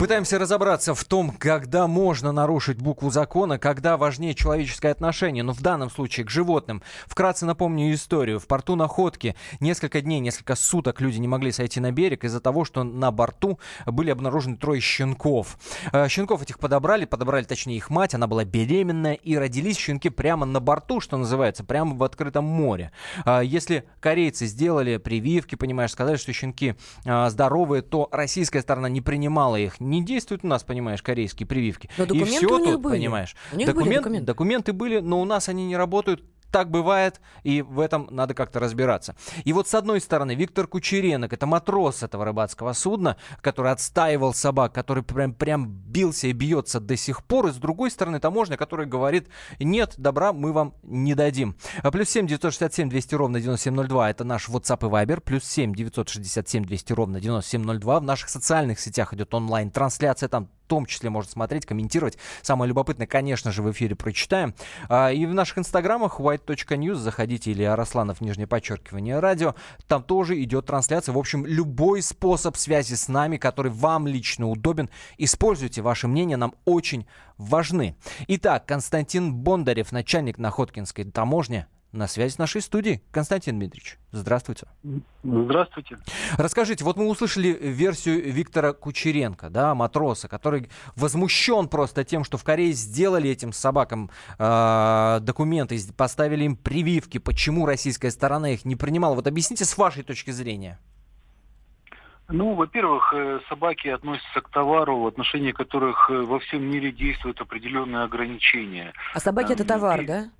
Пытаемся 0.00 0.38
разобраться 0.38 0.94
в 0.94 1.04
том, 1.04 1.30
когда 1.30 1.86
можно 1.86 2.32
нарушить 2.32 2.78
букву 2.78 3.10
закона, 3.10 3.58
когда 3.58 3.98
важнее 3.98 4.34
человеческое 4.34 4.92
отношение, 4.92 5.42
но 5.42 5.52
в 5.52 5.60
данном 5.60 5.90
случае 5.90 6.24
к 6.24 6.30
животным. 6.30 6.82
Вкратце 7.06 7.44
напомню 7.44 7.92
историю. 7.92 8.40
В 8.40 8.46
порту 8.46 8.76
Находки 8.76 9.36
несколько 9.60 10.00
дней, 10.00 10.20
несколько 10.20 10.56
суток 10.56 11.02
люди 11.02 11.18
не 11.18 11.28
могли 11.28 11.52
сойти 11.52 11.80
на 11.80 11.92
берег 11.92 12.24
из-за 12.24 12.40
того, 12.40 12.64
что 12.64 12.82
на 12.82 13.10
борту 13.10 13.60
были 13.84 14.08
обнаружены 14.08 14.56
трое 14.56 14.80
щенков. 14.80 15.58
Э, 15.92 16.08
щенков 16.08 16.40
этих 16.40 16.58
подобрали, 16.60 17.04
подобрали 17.04 17.44
точнее 17.44 17.76
их 17.76 17.90
мать, 17.90 18.14
она 18.14 18.26
была 18.26 18.46
беременная, 18.46 19.12
и 19.12 19.36
родились 19.36 19.76
щенки 19.76 20.08
прямо 20.08 20.46
на 20.46 20.60
борту, 20.60 21.02
что 21.02 21.18
называется, 21.18 21.62
прямо 21.62 21.94
в 21.94 22.02
открытом 22.02 22.44
море. 22.44 22.90
Э, 23.26 23.42
если 23.44 23.84
корейцы 24.00 24.46
сделали 24.46 24.96
прививки, 24.96 25.56
понимаешь, 25.56 25.90
сказали, 25.90 26.16
что 26.16 26.32
щенки 26.32 26.74
э, 27.04 27.28
здоровые, 27.28 27.82
то 27.82 28.08
российская 28.12 28.62
сторона 28.62 28.88
не 28.88 29.02
принимала 29.02 29.56
их 29.56 29.78
не 29.90 30.02
действуют 30.02 30.44
у 30.44 30.46
нас, 30.46 30.62
понимаешь, 30.62 31.02
корейские 31.02 31.46
прививки. 31.46 31.90
Но 31.98 32.04
и 32.04 32.24
все 32.24 32.46
тут, 32.46 32.80
были. 32.80 32.96
понимаешь. 32.96 33.36
У 33.52 33.56
них 33.56 33.66
Документ, 33.66 33.88
были 33.88 33.96
документы. 33.98 34.26
документы 34.26 34.72
были, 34.72 35.00
но 35.00 35.20
у 35.20 35.24
нас 35.24 35.48
они 35.48 35.66
не 35.66 35.76
работают 35.76 36.22
так 36.50 36.70
бывает, 36.70 37.20
и 37.42 37.62
в 37.62 37.80
этом 37.80 38.08
надо 38.10 38.34
как-то 38.34 38.60
разбираться. 38.60 39.14
И 39.44 39.52
вот 39.52 39.68
с 39.68 39.74
одной 39.74 40.00
стороны, 40.00 40.34
Виктор 40.34 40.66
Кучеренок, 40.66 41.32
это 41.32 41.46
матрос 41.46 42.02
этого 42.02 42.24
рыбацкого 42.24 42.72
судна, 42.72 43.16
который 43.40 43.72
отстаивал 43.72 44.34
собак, 44.34 44.72
который 44.72 45.02
прям, 45.02 45.34
прям 45.34 45.68
бился 45.68 46.28
и 46.28 46.32
бьется 46.32 46.80
до 46.80 46.96
сих 46.96 47.24
пор, 47.24 47.48
и 47.48 47.52
с 47.52 47.56
другой 47.56 47.90
стороны, 47.90 48.20
таможня, 48.20 48.56
которая 48.56 48.86
говорит, 48.86 49.28
нет, 49.58 49.94
добра 49.96 50.32
мы 50.32 50.52
вам 50.52 50.74
не 50.82 51.14
дадим. 51.14 51.56
А 51.82 51.90
плюс 51.90 52.08
7 52.10 52.26
967 52.26 52.88
200 52.88 53.14
ровно 53.14 53.40
9702, 53.40 54.10
это 54.10 54.24
наш 54.24 54.48
WhatsApp 54.48 54.86
и 54.86 54.90
Viber, 54.90 55.20
плюс 55.20 55.44
7 55.44 55.74
967 55.74 56.64
200 56.64 56.92
ровно 56.92 57.20
9702, 57.20 58.00
в 58.00 58.02
наших 58.02 58.28
социальных 58.28 58.80
сетях 58.80 59.12
идет 59.14 59.32
онлайн-трансляция, 59.34 60.28
там 60.28 60.48
том 60.70 60.86
числе 60.86 61.10
можно 61.10 61.28
смотреть, 61.28 61.66
комментировать. 61.66 62.16
Самое 62.42 62.68
любопытное, 62.68 63.08
конечно 63.08 63.50
же, 63.50 63.60
в 63.60 63.70
эфире 63.72 63.96
прочитаем. 63.96 64.54
А, 64.88 65.10
и 65.10 65.26
в 65.26 65.34
наших 65.34 65.58
инстаграмах 65.58 66.20
white.news 66.20 66.94
заходите 66.94 67.50
или 67.50 67.64
Арасланов, 67.64 68.20
нижнее 68.20 68.46
подчеркивание, 68.46 69.18
радио. 69.18 69.56
Там 69.88 70.04
тоже 70.04 70.40
идет 70.44 70.66
трансляция. 70.66 71.12
В 71.12 71.18
общем, 71.18 71.44
любой 71.44 72.02
способ 72.02 72.56
связи 72.56 72.94
с 72.94 73.08
нами, 73.08 73.36
который 73.36 73.72
вам 73.72 74.06
лично 74.06 74.48
удобен, 74.48 74.88
используйте. 75.18 75.82
Ваше 75.82 76.06
мнение 76.06 76.36
нам 76.36 76.54
очень 76.64 77.04
важны. 77.36 77.96
Итак, 78.28 78.64
Константин 78.64 79.34
Бондарев, 79.34 79.90
начальник 79.90 80.38
Находкинской 80.38 81.02
таможни, 81.02 81.66
на 81.92 82.06
связи 82.06 82.34
с 82.34 82.38
нашей 82.38 82.60
студией. 82.60 83.02
Константин 83.10 83.58
Дмитриевич, 83.58 83.98
здравствуйте. 84.12 84.66
Здравствуйте. 85.22 85.98
Расскажите, 86.38 86.84
вот 86.84 86.96
мы 86.96 87.08
услышали 87.08 87.48
версию 87.48 88.32
Виктора 88.32 88.72
Кучеренко, 88.72 89.50
да, 89.50 89.74
матроса, 89.74 90.28
который 90.28 90.70
возмущен 90.96 91.68
просто 91.68 92.04
тем, 92.04 92.24
что 92.24 92.38
в 92.38 92.44
Корее 92.44 92.72
сделали 92.72 93.28
этим 93.30 93.52
собакам 93.52 94.10
э, 94.38 95.18
документы, 95.22 95.78
поставили 95.96 96.44
им 96.44 96.56
прививки, 96.56 97.18
почему 97.18 97.66
российская 97.66 98.10
сторона 98.10 98.50
их 98.50 98.64
не 98.64 98.76
принимала. 98.76 99.14
Вот 99.14 99.26
объясните 99.26 99.64
с 99.64 99.76
вашей 99.76 100.02
точки 100.02 100.30
зрения. 100.30 100.78
Ну, 102.32 102.54
во-первых, 102.54 103.12
э, 103.12 103.40
собаки 103.48 103.88
относятся 103.88 104.40
к 104.40 104.50
товару, 104.50 105.00
в 105.00 105.06
отношении 105.08 105.50
которых 105.50 106.08
э, 106.10 106.20
во 106.20 106.38
всем 106.38 106.62
мире 106.62 106.92
действуют 106.92 107.40
определенные 107.40 108.04
ограничения. 108.04 108.92
А 109.12 109.18
собаки 109.18 109.52
это 109.52 109.64
товар, 109.64 110.06
да? 110.06 110.30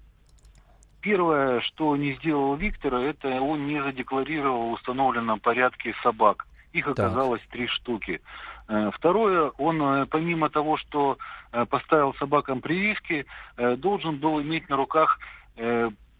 Первое, 1.01 1.61
что 1.61 1.97
не 1.97 2.13
сделал 2.15 2.55
Виктор, 2.57 2.95
это 2.95 3.41
он 3.41 3.67
не 3.67 3.83
задекларировал 3.83 4.69
в 4.69 4.73
установленном 4.73 5.41
порядке 5.41 5.95
собак. 6.03 6.47
Их 6.73 6.87
оказалось 6.87 7.41
так. 7.43 7.51
три 7.51 7.67
штуки. 7.67 8.21
Э, 8.69 8.91
второе, 8.93 9.51
он 9.59 9.83
э, 9.83 10.07
помимо 10.07 10.49
того, 10.51 10.77
что 10.77 11.19
э, 11.53 11.65
поставил 11.67 12.15
собакам 12.15 12.61
прививки, 12.61 13.27
должен 13.57 14.19
был 14.19 14.41
иметь 14.41 14.69
на 14.69 14.77
руках 14.77 15.19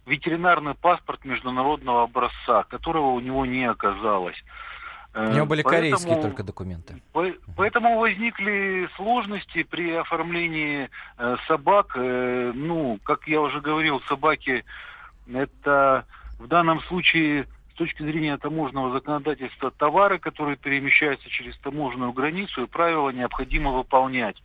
ветеринарный 0.05 0.75
паспорт 0.75 1.25
международного 1.25 2.03
образца, 2.03 2.63
которого 2.63 3.11
у 3.11 3.19
него 3.19 3.45
не 3.45 3.65
оказалось. 3.65 4.37
У 5.13 5.19
него 5.33 5.45
были 5.45 5.61
поэтому, 5.61 5.91
корейские 5.91 6.21
только 6.21 6.43
документы. 6.43 7.01
Поэтому 7.57 7.99
возникли 7.99 8.87
сложности 8.95 9.63
при 9.63 9.93
оформлении 9.93 10.89
э, 11.17 11.35
собак. 11.47 11.93
Э, 11.95 12.51
ну, 12.55 12.97
как 13.03 13.27
я 13.27 13.41
уже 13.41 13.59
говорил, 13.59 14.01
собаки 14.07 14.63
это 15.27 16.05
в 16.39 16.47
данном 16.47 16.81
случае 16.83 17.45
с 17.73 17.77
точки 17.77 18.03
зрения 18.03 18.37
таможенного 18.37 18.93
законодательства 18.93 19.71
товары, 19.71 20.17
которые 20.17 20.55
перемещаются 20.55 21.29
через 21.29 21.57
таможенную 21.57 22.13
границу, 22.13 22.63
и 22.63 22.67
правила 22.67 23.09
необходимо 23.09 23.71
выполнять. 23.71 24.41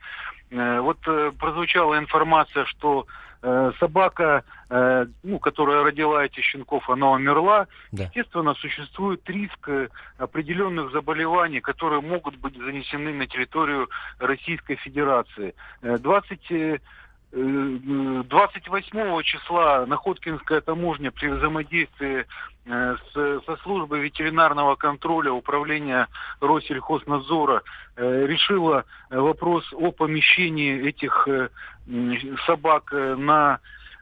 Э, 0.50 0.80
вот 0.80 0.99
э, 1.06 1.32
прозвучала 1.38 1.99
информация, 1.99 2.64
что 2.64 3.06
Э, 3.43 3.73
собака, 3.78 4.45
э, 4.71 5.07
ну, 5.23 5.38
которая 5.38 5.85
родила 5.85 6.25
этих 6.25 6.43
щенков, 6.45 6.88
она 6.88 7.11
умерла. 7.11 7.66
Да. 7.93 8.05
Естественно, 8.05 8.55
существует 8.55 9.21
риск 9.28 9.69
э, 9.69 9.88
определенных 10.19 10.90
заболеваний, 10.93 11.61
которые 11.61 12.00
могут 12.00 12.37
быть 12.37 12.57
занесены 12.57 13.12
на 13.12 13.26
территорию 13.26 13.88
Российской 14.19 14.76
Федерации. 14.76 15.55
20 15.83 16.81
28 17.37 19.23
числа 19.23 19.85
Находкинская 19.87 20.62
таможня 20.62 21.11
при 21.11 21.28
взаимодействии 21.28 22.25
с, 22.64 23.12
со 23.12 23.57
службой 23.62 24.00
ветеринарного 24.00 24.75
контроля 24.76 25.33
управления 25.33 26.09
Россельхознадзора 26.40 27.62
решила 27.97 28.87
вопрос 29.11 29.71
о 29.75 29.93
помещении 29.93 30.88
этих 30.88 31.28
собак 32.47 32.93
э, 32.93 33.14
на, 33.16 33.61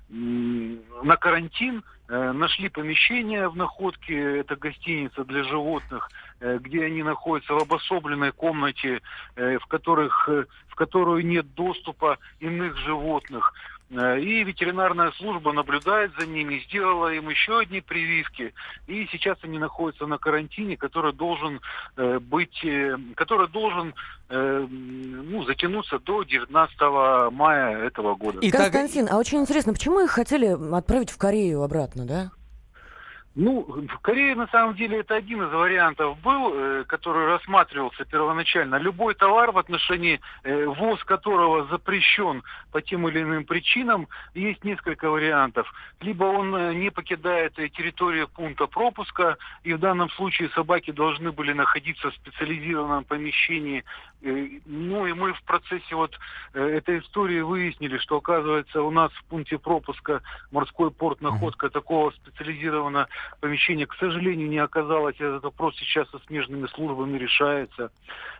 на 0.08 1.16
карантин, 1.16 1.78
э, 1.78 1.93
нашли 2.08 2.68
помещение 2.68 3.48
в 3.48 3.56
находке, 3.56 4.40
это 4.40 4.56
гостиница 4.56 5.24
для 5.24 5.42
животных, 5.44 6.10
э, 6.40 6.58
где 6.58 6.84
они 6.84 7.02
находятся 7.02 7.54
в 7.54 7.62
обособленной 7.62 8.32
комнате, 8.32 9.00
в, 9.36 9.66
которых, 9.68 10.28
в 10.28 10.74
которую 10.74 11.24
нет 11.26 11.54
доступа 11.54 12.18
иных 12.40 12.76
животных. 12.78 13.54
Э, 13.90 14.18
и 14.18 14.42
ветеринарная 14.44 15.12
служба 15.12 15.52
наблюдает 15.52 16.12
за 16.18 16.26
ними, 16.26 16.62
сделала 16.66 17.12
им 17.12 17.28
еще 17.28 17.58
одни 17.58 17.80
прививки. 17.80 18.54
И 18.86 19.06
сейчас 19.12 19.38
они 19.42 19.58
находятся 19.58 20.06
на 20.06 20.18
карантине, 20.18 20.76
который 20.76 21.12
должен 21.12 21.60
э, 21.96 22.18
быть, 22.18 22.64
э, 22.64 22.96
который 23.14 23.48
должен 23.48 23.94
э, 24.30 24.66
ну, 24.68 25.44
затянуться 25.44 25.98
до 25.98 26.22
19 26.22 26.80
мая 27.32 27.86
этого 27.86 28.14
года. 28.14 28.40
И 28.40 28.50
Константин, 28.50 29.08
а 29.10 29.18
очень 29.18 29.40
интересно, 29.40 29.72
почему 29.72 30.00
их 30.00 30.10
хотели 30.10 30.56
отправить 30.74 31.10
в 31.10 31.18
Корею 31.18 31.62
обратно, 31.62 32.06
да? 32.06 32.30
Ну, 33.36 33.62
в 33.62 33.98
Корее 33.98 34.36
на 34.36 34.46
самом 34.46 34.76
деле 34.76 35.00
это 35.00 35.16
один 35.16 35.42
из 35.42 35.52
вариантов 35.52 36.20
был, 36.20 36.52
э, 36.54 36.84
который 36.86 37.26
рассматривался 37.26 38.04
первоначально. 38.04 38.76
Любой 38.76 39.14
товар, 39.14 39.50
в 39.50 39.58
отношении 39.58 40.20
э, 40.44 40.66
ввоз 40.66 41.02
которого 41.02 41.66
запрещен 41.66 42.44
по 42.70 42.80
тем 42.80 43.08
или 43.08 43.22
иным 43.22 43.44
причинам, 43.44 44.06
есть 44.34 44.62
несколько 44.62 45.10
вариантов. 45.10 45.72
Либо 46.00 46.24
он 46.24 46.54
э, 46.54 46.74
не 46.74 46.90
покидает 46.90 47.54
территорию 47.54 48.28
пункта 48.28 48.68
пропуска, 48.68 49.36
и 49.64 49.72
в 49.74 49.80
данном 49.80 50.10
случае 50.10 50.48
собаки 50.50 50.92
должны 50.92 51.32
были 51.32 51.52
находиться 51.52 52.12
в 52.12 52.14
специализированном 52.14 53.02
помещении. 53.02 53.84
Ну 54.22 55.06
и 55.06 55.12
мы 55.12 55.34
в 55.34 55.42
процессе 55.42 55.94
вот 55.94 56.18
этой 56.54 57.00
истории 57.00 57.40
выяснили, 57.40 57.98
что 57.98 58.16
оказывается 58.16 58.80
у 58.80 58.90
нас 58.90 59.12
в 59.12 59.24
пункте 59.24 59.58
пропуска 59.58 60.22
морской 60.50 60.90
порт 60.90 61.20
находка 61.20 61.68
такого 61.68 62.10
специализированного 62.12 63.08
помещения, 63.40 63.86
к 63.86 63.94
сожалению, 63.94 64.48
не 64.48 64.58
оказалось. 64.58 65.16
Этот 65.16 65.44
вопрос 65.44 65.76
сейчас 65.76 66.08
со 66.10 66.18
смежными 66.20 66.66
службами 66.68 67.18
решается. 67.18 67.90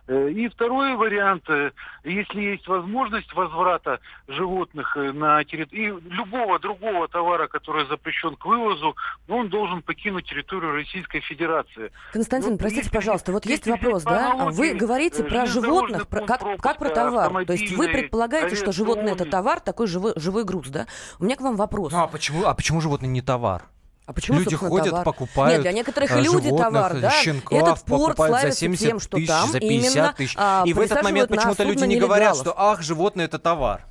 Э, 0.07 0.31
и 0.31 0.49
второй 0.49 0.97
вариант, 0.97 1.49
э, 1.49 1.71
если 2.05 2.41
есть 2.41 2.69
возможность 2.69 3.33
возврата 3.33 4.01
животных 4.29 4.97
э, 4.97 5.13
на 5.13 5.43
территорию, 5.45 5.99
и 5.99 6.11
любого 6.11 6.59
другого 6.59 7.09
товара, 7.09 7.47
который 7.47 7.87
запрещен 7.87 8.37
к 8.37 8.45
вывозу, 8.45 8.95
он 9.29 9.49
должен 9.49 9.81
покинуть 9.81 10.27
территорию 10.27 10.73
Российской 10.73 11.21
Федерации. 11.21 11.91
Константин, 12.13 12.53
вот, 12.53 12.59
простите, 12.59 12.85
если, 12.85 12.95
пожалуйста, 12.95 13.33
вот 13.33 13.47
есть 13.47 13.67
вопрос, 13.67 14.03
да? 14.03 14.35
Вы 14.51 14.75
говорите 14.75 15.25
про 15.25 15.47
животных, 15.47 16.07
про, 16.07 16.21
как, 16.27 16.61
как 16.61 16.79
про 16.79 16.91
товар. 16.91 17.45
То 17.47 17.53
есть 17.55 17.75
вы 17.75 17.89
предполагаете, 17.89 18.57
что 18.57 18.73
животное 18.73 19.15
это 19.15 19.25
товар, 19.25 19.61
такой 19.61 19.87
живой, 19.87 20.13
живой 20.17 20.45
груз, 20.45 20.69
да? 20.69 20.87
У 21.19 21.25
меня 21.25 21.37
к 21.37 21.41
вам 21.41 21.57
вопрос. 21.57 21.93
Ну, 21.93 22.03
а 22.03 22.09
почему, 22.09 22.45
а 22.45 22.55
почему 22.55 22.81
животное 22.83 23.09
не 23.09 23.23
товар? 23.23 23.63
А 24.07 24.13
почему, 24.13 24.39
люди 24.39 24.55
ходят, 24.55 24.91
товар? 24.91 25.05
покупают 25.05 25.53
Нет, 25.55 25.63
для 25.63 25.73
некоторых 25.73 26.11
э, 26.11 26.21
люди 26.21 26.51
товар, 26.51 27.01
да? 27.01 27.11
Щенков 27.11 27.59
Этот 27.59 27.85
порт 27.85 28.17
славится 28.17 28.51
за 28.51 28.57
70 28.57 28.87
тем, 28.87 29.01
что 29.01 29.17
тысяч, 29.17 29.29
там 29.29 29.49
за 29.51 29.61
50 29.61 29.93
именно, 29.95 30.15
тысяч. 30.17 30.35
А, 30.37 30.63
и 30.67 30.73
в 30.75 30.81
этот 30.81 31.03
момент 31.03 31.31
почему-то 31.31 31.63
люди 31.65 31.85
не 31.85 31.97
говорят, 31.97 32.37
что 32.37 32.55
ах, 32.57 32.83
животное 32.83 33.25
это 33.25 33.39
товар. 33.39 33.87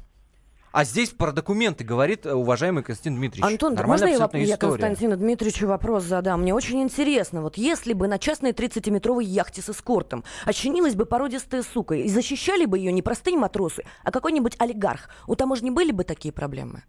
А 0.74 0.86
здесь 0.86 1.10
про 1.10 1.32
документы 1.32 1.84
говорит 1.84 2.26
э, 2.26 2.34
уважаемый 2.34 2.84
Константин 2.84 3.16
Дмитриевич. 3.16 3.52
Антон, 3.52 3.76
можно 3.86 4.06
я, 4.06 4.30
я 4.34 4.58
Константину 4.58 5.16
Дмитриевичу 5.16 5.68
вопрос 5.68 6.04
задам? 6.04 6.42
Мне 6.42 6.54
очень 6.56 6.82
интересно, 6.82 7.44
вот 7.44 7.58
если 7.58 7.94
бы 7.94 8.08
на 8.08 8.18
частной 8.18 8.54
30-метровой 8.54 9.24
яхте 9.24 9.62
с 9.62 9.70
эскортом 9.70 10.24
очинилась 10.46 10.96
бы 10.96 11.06
породистая 11.06 11.62
сука, 11.62 11.94
и 11.94 12.10
защищали 12.10 12.66
бы 12.66 12.80
ее 12.80 12.92
не 12.92 13.04
простые 13.04 13.38
матросы, 13.38 13.84
а 14.04 14.10
какой-нибудь 14.10 14.56
олигарх, 14.58 15.10
у 15.28 15.36
таможни 15.36 15.70
были 15.70 15.92
бы 15.92 16.04
такие 16.04 16.32
проблемы? 16.32 16.84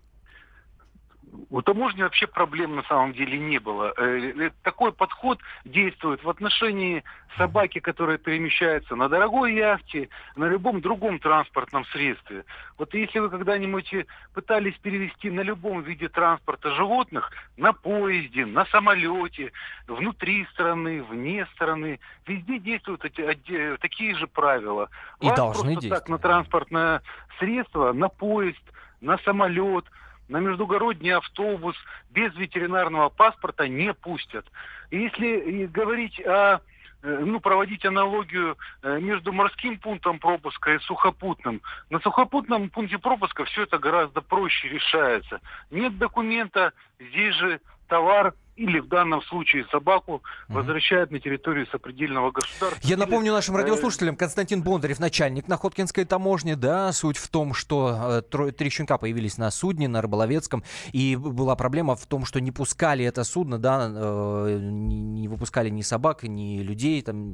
У 1.55 1.63
таможни 1.63 2.03
вообще 2.03 2.27
проблем 2.27 2.75
на 2.75 2.83
самом 2.83 3.13
деле 3.13 3.39
не 3.39 3.59
было. 3.59 3.95
Э, 3.97 4.03
э, 4.03 4.51
такой 4.65 4.91
подход 4.91 5.39
действует 5.65 6.25
в 6.25 6.29
отношении 6.29 7.05
собаки, 7.39 7.79
которая 7.79 8.19
перемещается 8.19 8.97
на 8.97 9.09
дорогой 9.09 9.55
яхте, 9.55 10.09
на 10.35 10.47
любом 10.47 10.81
другом 10.81 11.21
транспортном 11.21 11.85
средстве. 11.87 12.45
Вот 12.77 12.93
если 12.93 13.21
вы 13.21 13.31
когда-нибудь 13.31 13.95
пытались 14.35 14.75
перевести 14.79 15.31
на 15.31 15.43
любом 15.43 15.83
виде 15.83 16.09
транспорта 16.09 16.75
животных, 16.75 17.31
на 17.57 17.73
поезде, 17.73 18.47
на 18.47 18.67
самолете, 18.67 19.53
внутри 19.87 20.47
страны, 20.55 21.05
вне 21.05 21.47
страны, 21.55 22.01
везде 22.27 22.59
действуют 22.59 23.05
эти, 23.05 23.77
такие 23.77 24.17
же 24.17 24.27
правила. 24.27 24.89
И 25.21 25.29
Вас 25.29 25.37
должны 25.37 25.75
действовать. 25.75 26.01
так 26.01 26.09
на 26.09 26.19
транспортное 26.19 27.03
средство, 27.39 27.93
на 27.93 28.09
поезд, 28.09 28.65
на 29.01 29.19
самолет– 29.19 29.85
на 30.29 30.39
междугородний 30.39 31.15
автобус 31.15 31.77
без 32.11 32.35
ветеринарного 32.35 33.09
паспорта 33.09 33.69
не 33.69 33.93
пустят. 33.93 34.47
И 34.91 34.99
если 34.99 35.67
говорить 35.67 36.21
о 36.21 36.61
э, 37.03 37.19
ну, 37.25 37.41
проводить 37.41 37.85
аналогию 37.85 38.57
э, 38.83 38.99
между 39.01 39.33
морским 39.33 39.79
пунктом 39.79 40.19
пропуска 40.19 40.75
и 40.75 40.79
сухопутным. 40.81 41.61
На 41.91 42.01
сухопутном 42.01 42.71
пункте 42.71 42.99
пропуска 42.99 43.45
все 43.45 43.63
это 43.63 43.79
гораздо 43.79 44.21
проще 44.21 44.69
решается. 44.69 45.41
Нет 45.71 45.99
документа, 45.99 46.73
здесь 46.99 47.35
же 47.35 47.61
товар 47.89 48.35
или 48.57 48.79
в 48.79 48.89
данном 48.89 49.23
случае 49.23 49.67
собаку 49.71 50.23
возвращают 50.49 51.11
на 51.11 51.19
территорию 51.19 51.67
сопредельного 51.67 52.31
государства. 52.31 52.79
Я 52.83 52.97
напомню 52.97 53.33
нашим 53.33 53.57
радиослушателям, 53.57 54.17
Константин 54.17 54.63
Бондарев, 54.63 55.01
начальник 55.01 55.49
Находкинской 55.49 56.05
таможни, 56.05 56.55
да, 56.55 56.93
суть 56.93 57.17
в 57.17 57.29
том, 57.29 57.55
что 57.55 58.23
э, 58.33 58.53
три 58.53 58.71
щенка 58.71 58.99
появились 58.99 59.39
на 59.39 59.51
судне, 59.51 59.89
на 59.89 60.03
Рыболовецком, 60.03 60.63
и 60.93 61.17
была 61.17 61.57
проблема 61.57 61.97
в 61.97 62.07
том, 62.07 62.25
что 62.25 62.41
не 62.41 62.53
пускали 62.53 63.05
это 63.05 63.25
судно, 63.25 63.59
да, 63.59 63.91
э, 63.93 64.59
не, 64.61 65.27
выпускали 65.27 65.69
ни 65.69 65.83
собак, 65.83 66.23
ни 66.23 66.63
людей, 66.63 67.03
там 67.03 67.33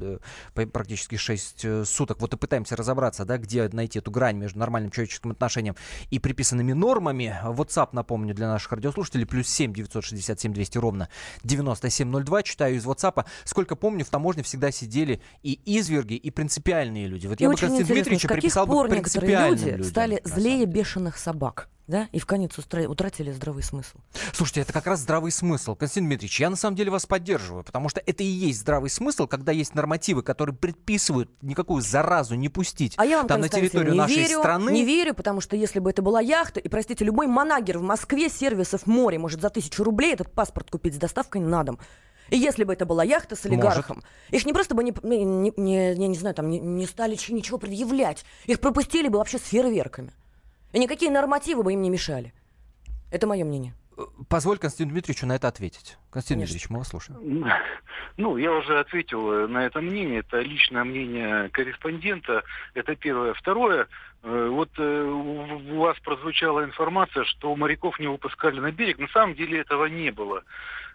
э, 0.55 0.65
практически 0.67 1.15
6 1.15 1.65
э, 1.65 1.85
суток. 1.85 2.19
Вот 2.19 2.33
и 2.33 2.37
пытаемся 2.37 2.75
разобраться, 2.75 3.25
да, 3.25 3.37
где 3.37 3.69
найти 3.71 3.99
эту 3.99 4.09
грань 4.09 4.37
между 4.37 4.59
нормальным 4.59 4.91
человеческим 4.91 5.31
отношением 5.31 5.75
и 6.09 6.19
приписанными 6.19 6.73
нормами. 6.73 7.39
WhatsApp, 7.43 7.89
напомню, 7.91 8.33
для 8.33 8.47
наших 8.47 8.71
радиослушателей, 8.71 9.25
плюс 9.25 9.47
7 9.47 9.73
967 9.73 10.53
200 10.53 10.77
ровно 10.79 11.09
9702. 11.43 12.43
Читаю 12.43 12.75
из 12.75 12.85
WhatsApp. 12.85 13.25
Сколько 13.43 13.75
помню, 13.75 14.05
в 14.05 14.09
таможне 14.09 14.43
всегда 14.43 14.71
сидели 14.71 15.21
и 15.43 15.59
изверги, 15.65 16.13
и 16.13 16.31
принципиальные 16.31 17.07
люди. 17.07 17.27
Вот 17.27 17.39
и 17.39 17.43
я 17.43 17.49
бы 17.49 17.55
Константин 17.55 17.87
Дмитриевича 17.87 18.27
приписал 18.27 18.67
бы 18.67 18.87
принципиальным 18.87 19.51
люди 19.51 19.71
людям, 19.71 19.83
стали 19.83 20.21
злее 20.23 20.65
бешеных 20.65 21.17
собак 21.17 21.69
да, 21.87 22.07
и 22.11 22.19
в 22.19 22.25
конец 22.25 22.57
утратили 22.57 23.31
здравый 23.31 23.63
смысл. 23.63 23.97
Слушайте, 24.33 24.61
это 24.61 24.73
как 24.73 24.87
раз 24.87 25.01
здравый 25.01 25.31
смысл. 25.31 25.75
Константин 25.75 26.07
Дмитриевич, 26.07 26.39
я 26.39 26.49
на 26.49 26.55
самом 26.55 26.75
деле 26.75 26.91
вас 26.91 27.05
поддерживаю, 27.05 27.63
потому 27.63 27.89
что 27.89 28.01
это 28.05 28.23
и 28.23 28.27
есть 28.27 28.59
здравый 28.59 28.89
смысл, 28.89 29.27
когда 29.27 29.51
есть 29.51 29.75
нормативы, 29.75 30.23
которые 30.23 30.55
предписывают 30.55 31.29
никакую 31.41 31.81
заразу 31.81 32.35
не 32.35 32.49
пустить 32.49 32.93
а 32.97 33.05
я 33.05 33.17
вам, 33.17 33.27
там 33.27 33.41
на 33.41 33.49
территорию 33.49 33.93
не 33.93 33.97
нашей 33.97 34.23
верю, 34.23 34.39
страны. 34.39 34.71
Не 34.71 34.85
верю, 34.85 35.13
потому 35.13 35.41
что 35.41 35.55
если 35.55 35.79
бы 35.79 35.89
это 35.89 36.01
была 36.01 36.21
яхта, 36.21 36.59
и, 36.59 36.67
простите, 36.69 37.03
любой 37.03 37.27
манагер 37.27 37.79
в 37.79 37.83
Москве 37.83 38.29
сервисов 38.29 38.87
море 38.87 39.17
может 39.17 39.41
за 39.41 39.49
тысячу 39.49 39.83
рублей 39.83 40.13
этот 40.13 40.31
паспорт 40.31 40.69
купить 40.69 40.95
с 40.95 40.97
доставкой 40.97 41.41
на 41.41 41.63
дом. 41.63 41.79
И 42.29 42.37
если 42.37 42.63
бы 42.63 42.71
это 42.71 42.85
была 42.85 43.03
яхта 43.03 43.35
с 43.35 43.45
олигархом, 43.45 43.97
Может. 43.97 44.33
их 44.33 44.45
не 44.45 44.53
просто 44.53 44.73
бы 44.73 44.83
не, 44.83 44.93
не, 45.03 45.25
не, 45.25 45.95
не, 45.95 46.07
не 46.07 46.17
знаю, 46.17 46.33
там 46.33 46.49
не, 46.49 46.59
не 46.59 46.85
стали 46.85 47.17
ничего 47.29 47.57
предъявлять, 47.57 48.23
их 48.45 48.61
пропустили 48.61 49.09
бы 49.09 49.17
вообще 49.17 49.37
с 49.37 49.41
фейерверками. 49.41 50.13
И 50.71 50.79
никакие 50.79 51.11
нормативы 51.11 51.63
бы 51.63 51.73
им 51.73 51.81
не 51.81 51.89
мешали. 51.89 52.33
Это 53.11 53.27
мое 53.27 53.43
мнение. 53.43 53.73
Позволь 54.31 54.59
Константину 54.59 54.91
Дмитриевичу 54.91 55.25
на 55.25 55.35
это 55.35 55.49
ответить. 55.49 55.97
Константин 56.09 56.37
Конечно. 56.37 56.53
Дмитриевич, 56.53 56.69
мы 56.69 56.77
вас 56.77 56.87
слушаем. 56.87 57.45
Ну, 58.15 58.37
я 58.37 58.53
уже 58.53 58.79
ответил 58.79 59.47
на 59.49 59.65
это 59.65 59.81
мнение. 59.81 60.19
Это 60.19 60.39
личное 60.39 60.85
мнение 60.85 61.49
корреспондента. 61.49 62.43
Это 62.73 62.95
первое. 62.95 63.33
Второе. 63.33 63.87
Э, 64.23 64.47
вот 64.49 64.69
э, 64.77 65.03
у 65.03 65.79
вас 65.79 65.99
прозвучала 65.99 66.63
информация, 66.63 67.25
что 67.25 67.53
моряков 67.57 67.99
не 67.99 68.07
выпускали 68.07 68.59
на 68.61 68.71
берег. 68.71 68.99
На 68.99 69.09
самом 69.09 69.35
деле 69.35 69.59
этого 69.59 69.85
не 69.87 70.11
было. 70.11 70.43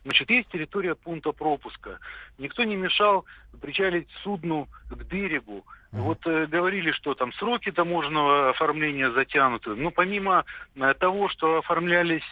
Значит, 0.05 0.31
есть 0.31 0.49
территория 0.49 0.95
пункта 0.95 1.33
пропуска. 1.33 1.99
Никто 2.39 2.65
не 2.65 2.77
мешал 2.77 3.27
причалить 3.61 4.09
судну 4.23 4.67
к 4.89 5.03
берегу. 5.05 5.67
Вот 5.93 6.27
э, 6.27 6.47
говорили, 6.47 6.91
что 6.93 7.15
там 7.15 7.33
сроки 7.35 7.71
таможенного 7.71 8.51
оформления 8.51 9.11
затянуты. 9.11 9.75
Но 9.75 9.91
помимо 9.91 10.47
э, 10.75 10.95
того, 10.95 11.29
что 11.29 11.59
оформлялись 11.59 12.25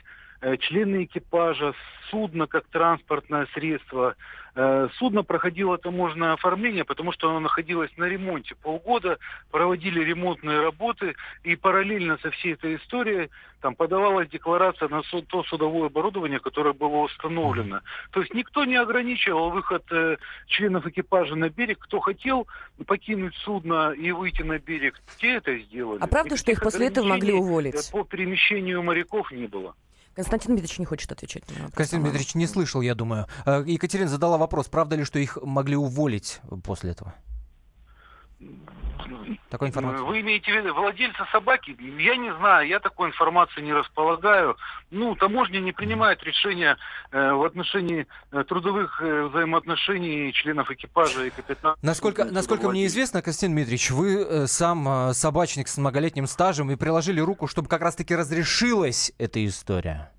члены 0.60 1.04
экипажа, 1.04 1.74
судно 2.10 2.46
как 2.46 2.66
транспортное 2.66 3.46
средство, 3.54 4.14
Э, 4.56 4.88
судно 4.98 5.24
проходило 5.24 5.78
таможенное 5.78 6.32
оформление, 6.32 6.84
потому 6.84 7.10
что 7.10 7.28
оно 7.28 7.40
находилось 7.40 7.90
на 7.96 8.04
ремонте 8.04 8.54
полгода, 8.54 9.18
проводили 9.50 10.00
ремонтные 10.04 10.60
работы, 10.60 11.16
и 11.42 11.56
параллельно 11.56 12.18
со 12.22 12.30
всей 12.30 12.52
этой 12.52 12.76
историей 12.76 13.30
там 13.60 13.74
подавалась 13.74 14.28
декларация 14.28 14.88
на 14.88 15.02
то 15.02 15.42
судовое 15.44 15.86
оборудование, 15.86 16.38
которое 16.38 16.72
было 16.72 16.98
установлено. 16.98 17.80
То 18.12 18.20
есть 18.20 18.32
никто 18.32 18.64
не 18.64 18.76
ограничивал 18.76 19.50
выход 19.50 19.82
э, 19.90 20.18
членов 20.46 20.86
экипажа 20.86 21.34
на 21.34 21.48
берег. 21.48 21.80
Кто 21.80 21.98
хотел 21.98 22.46
покинуть 22.86 23.34
судно 23.38 23.90
и 23.90 24.12
выйти 24.12 24.42
на 24.42 24.60
берег, 24.60 25.00
те 25.16 25.34
это 25.34 25.58
сделали. 25.58 25.98
А 26.00 26.06
правда, 26.06 26.36
что 26.36 26.52
их 26.52 26.60
после 26.60 26.86
этого 26.86 27.06
могли 27.06 27.32
уволить? 27.32 27.90
По 27.90 28.04
перемещению 28.04 28.84
моряков 28.84 29.32
не 29.32 29.48
было. 29.48 29.74
Константин 30.14 30.52
Дмитриевич 30.52 30.78
не 30.78 30.84
хочет 30.84 31.10
отвечать 31.10 31.46
на 31.48 31.54
вопрос. 31.54 31.74
Константин 31.74 32.02
Дмитриевич 32.02 32.34
не 32.34 32.46
слышал, 32.46 32.80
я 32.80 32.94
думаю. 32.94 33.26
Э, 33.46 33.64
Екатерина 33.66 34.08
задала 34.08 34.38
вопрос, 34.38 34.68
правда 34.68 34.96
ли, 34.96 35.04
что 35.04 35.18
их 35.18 35.38
могли 35.42 35.76
уволить 35.76 36.40
после 36.62 36.92
этого? 36.92 37.14
Такой 39.50 39.68
информации. 39.68 40.04
Вы 40.04 40.20
имеете 40.20 40.52
в 40.52 40.56
виду 40.56 40.74
владельца 40.74 41.26
собаки? 41.32 41.76
Я 41.98 42.16
не 42.16 42.34
знаю, 42.36 42.66
я 42.66 42.80
такой 42.80 43.08
информации 43.08 43.60
не 43.60 43.72
располагаю. 43.72 44.56
Ну, 44.90 45.14
таможня 45.16 45.58
не 45.58 45.72
принимает 45.72 46.22
решения 46.22 46.76
э, 47.10 47.32
в 47.32 47.44
отношении 47.44 48.06
э, 48.32 48.44
трудовых 48.44 49.00
э, 49.02 49.24
взаимоотношений 49.24 50.32
членов 50.32 50.70
экипажа 50.70 51.24
и 51.24 51.30
капитана. 51.30 51.76
Насколько, 51.82 52.24
насколько 52.24 52.68
мне 52.68 52.86
известно, 52.86 53.22
Константин 53.22 53.56
Дмитриевич, 53.56 53.90
вы 53.90 54.16
э, 54.16 54.46
сам 54.46 54.88
э, 54.88 55.12
собачник 55.14 55.68
с 55.68 55.76
многолетним 55.76 56.26
стажем 56.26 56.70
и 56.70 56.76
приложили 56.76 57.20
руку, 57.20 57.46
чтобы 57.46 57.68
как 57.68 57.82
раз-таки 57.82 58.14
разрешилась 58.14 59.12
эта 59.18 59.44
история. 59.44 60.13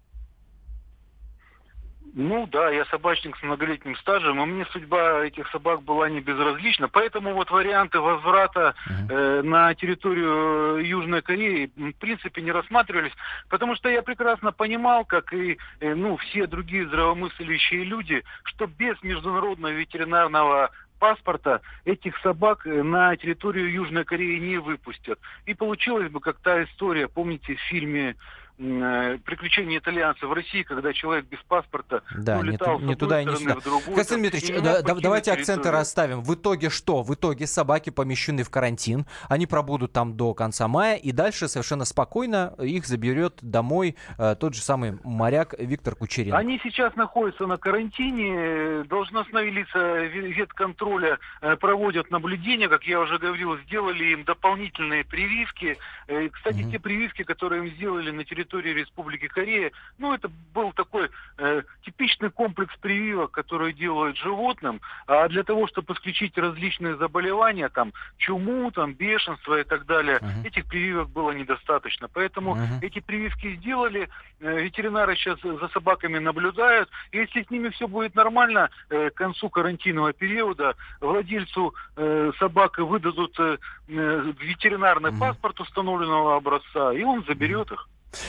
Ну 2.17 2.47
да, 2.47 2.69
я 2.69 2.85
собачник 2.85 3.35
с 3.35 3.43
многолетним 3.43 3.97
стажем, 3.97 4.41
и 4.41 4.45
мне 4.45 4.65
судьба 4.71 5.25
этих 5.25 5.49
собак 5.49 5.81
была 5.81 6.09
не 6.09 6.21
безразлична. 6.21 6.87
Поэтому 6.87 7.33
вот 7.33 7.51
варианты 7.51 7.99
возврата 7.99 8.73
э, 9.09 9.41
на 9.41 9.75
территорию 9.75 10.77
э, 10.77 10.83
Южной 10.85 11.21
Кореи 11.21 11.69
в 11.75 11.91
принципе 11.99 12.41
не 12.41 12.53
рассматривались, 12.53 13.11
потому 13.49 13.75
что 13.75 13.89
я 13.89 14.01
прекрасно 14.01 14.53
понимал, 14.53 15.03
как 15.03 15.33
и 15.33 15.57
э, 15.81 15.93
ну, 15.93 16.15
все 16.15 16.47
другие 16.47 16.87
здравомыслящие 16.87 17.83
люди, 17.83 18.23
что 18.45 18.65
без 18.65 18.95
международного 19.03 19.73
ветеринарного 19.73 20.71
паспорта 20.99 21.59
этих 21.83 22.17
собак 22.19 22.65
э, 22.65 22.81
на 22.81 23.15
территорию 23.17 23.69
Южной 23.69 24.05
Кореи 24.05 24.39
не 24.39 24.57
выпустят. 24.57 25.19
И 25.45 25.53
получилось 25.53 26.09
бы 26.09 26.21
как 26.21 26.37
та 26.37 26.63
история, 26.63 27.09
помните, 27.09 27.55
в 27.55 27.59
фильме 27.69 28.15
приключения 28.57 29.79
итальянца 29.79 30.27
в 30.27 30.33
России, 30.33 30.63
когда 30.63 30.93
человек 30.93 31.25
без 31.25 31.39
паспорта 31.39 32.03
да, 32.17 32.37
ну, 32.37 32.43
летал 32.43 32.79
не, 32.79 32.87
не 32.87 32.95
туда 32.95 33.21
и 33.21 33.25
не 33.25 33.35
сюда. 33.35 33.55
Константин 33.55 34.19
Дмитриевич, 34.19 34.63
да, 34.63 34.81
давайте 34.81 35.33
акценты 35.33 35.71
расставим. 35.71 36.21
В 36.21 36.35
итоге 36.35 36.69
что? 36.69 37.03
В 37.03 37.13
итоге 37.13 37.47
собаки 37.47 37.89
помещены 37.89 38.43
в 38.43 38.49
карантин, 38.49 39.05
они 39.27 39.45
пробудут 39.45 39.91
там 39.91 40.15
до 40.15 40.33
конца 40.33 40.67
мая, 40.67 40.95
и 40.95 41.11
дальше 41.11 41.49
совершенно 41.49 41.83
спокойно 41.83 42.53
их 42.59 42.85
заберет 42.87 43.39
домой 43.41 43.97
э, 44.17 44.35
тот 44.39 44.53
же 44.53 44.61
самый 44.61 44.97
моряк 45.03 45.53
Виктор 45.57 45.95
Кучерин. 45.95 46.33
Они 46.33 46.59
сейчас 46.63 46.95
находятся 46.95 47.47
на 47.47 47.57
карантине, 47.57 48.83
должностные 48.85 49.49
лица 49.49 49.97
ветконтроля 50.05 51.19
э, 51.41 51.57
проводят 51.57 52.09
наблюдения, 52.09 52.69
как 52.69 52.83
я 52.83 53.01
уже 53.01 53.17
говорил, 53.17 53.57
сделали 53.59 54.05
им 54.13 54.23
дополнительные 54.23 55.03
прививки. 55.03 55.77
Э, 56.07 56.29
кстати, 56.29 56.59
mm-hmm. 56.59 56.71
те 56.71 56.79
прививки, 56.79 57.23
которые 57.23 57.65
им 57.65 57.75
сделали 57.75 58.11
на 58.11 58.23
территории 58.23 58.44
Республики 58.53 59.27
Корея, 59.27 59.71
ну, 59.97 60.13
это 60.13 60.29
был 60.53 60.71
такой 60.73 61.09
э, 61.37 61.63
типичный 61.83 62.29
комплекс 62.29 62.73
прививок, 62.79 63.31
которые 63.31 63.73
делают 63.73 64.17
животным, 64.17 64.81
а 65.07 65.27
для 65.27 65.43
того, 65.43 65.67
чтобы 65.67 65.93
исключить 65.93 66.37
различные 66.37 66.95
заболевания, 66.97 67.69
там, 67.69 67.93
чуму, 68.17 68.71
там, 68.71 68.93
бешенство 68.93 69.59
и 69.59 69.63
так 69.63 69.85
далее, 69.85 70.17
uh-huh. 70.17 70.47
этих 70.47 70.65
прививок 70.65 71.09
было 71.09 71.31
недостаточно. 71.31 72.07
Поэтому 72.07 72.55
uh-huh. 72.55 72.79
эти 72.81 72.99
прививки 72.99 73.55
сделали, 73.57 74.09
э, 74.39 74.61
ветеринары 74.61 75.15
сейчас 75.15 75.39
за 75.41 75.67
собаками 75.69 76.19
наблюдают, 76.19 76.89
и 77.11 77.17
если 77.17 77.43
с 77.43 77.49
ними 77.49 77.69
все 77.69 77.87
будет 77.87 78.15
нормально, 78.15 78.69
э, 78.89 79.09
к 79.09 79.15
концу 79.15 79.49
карантинного 79.49 80.13
периода 80.13 80.75
владельцу 81.01 81.73
э, 81.95 82.31
собак 82.39 82.77
выдадут 82.77 83.39
э, 83.39 83.57
э, 83.87 84.33
ветеринарный 84.39 85.11
uh-huh. 85.11 85.19
паспорт 85.19 85.59
установленного 85.59 86.35
образца, 86.35 86.93
и 86.93 87.03
он 87.03 87.23
заберет 87.25 87.71
их. 87.71 87.87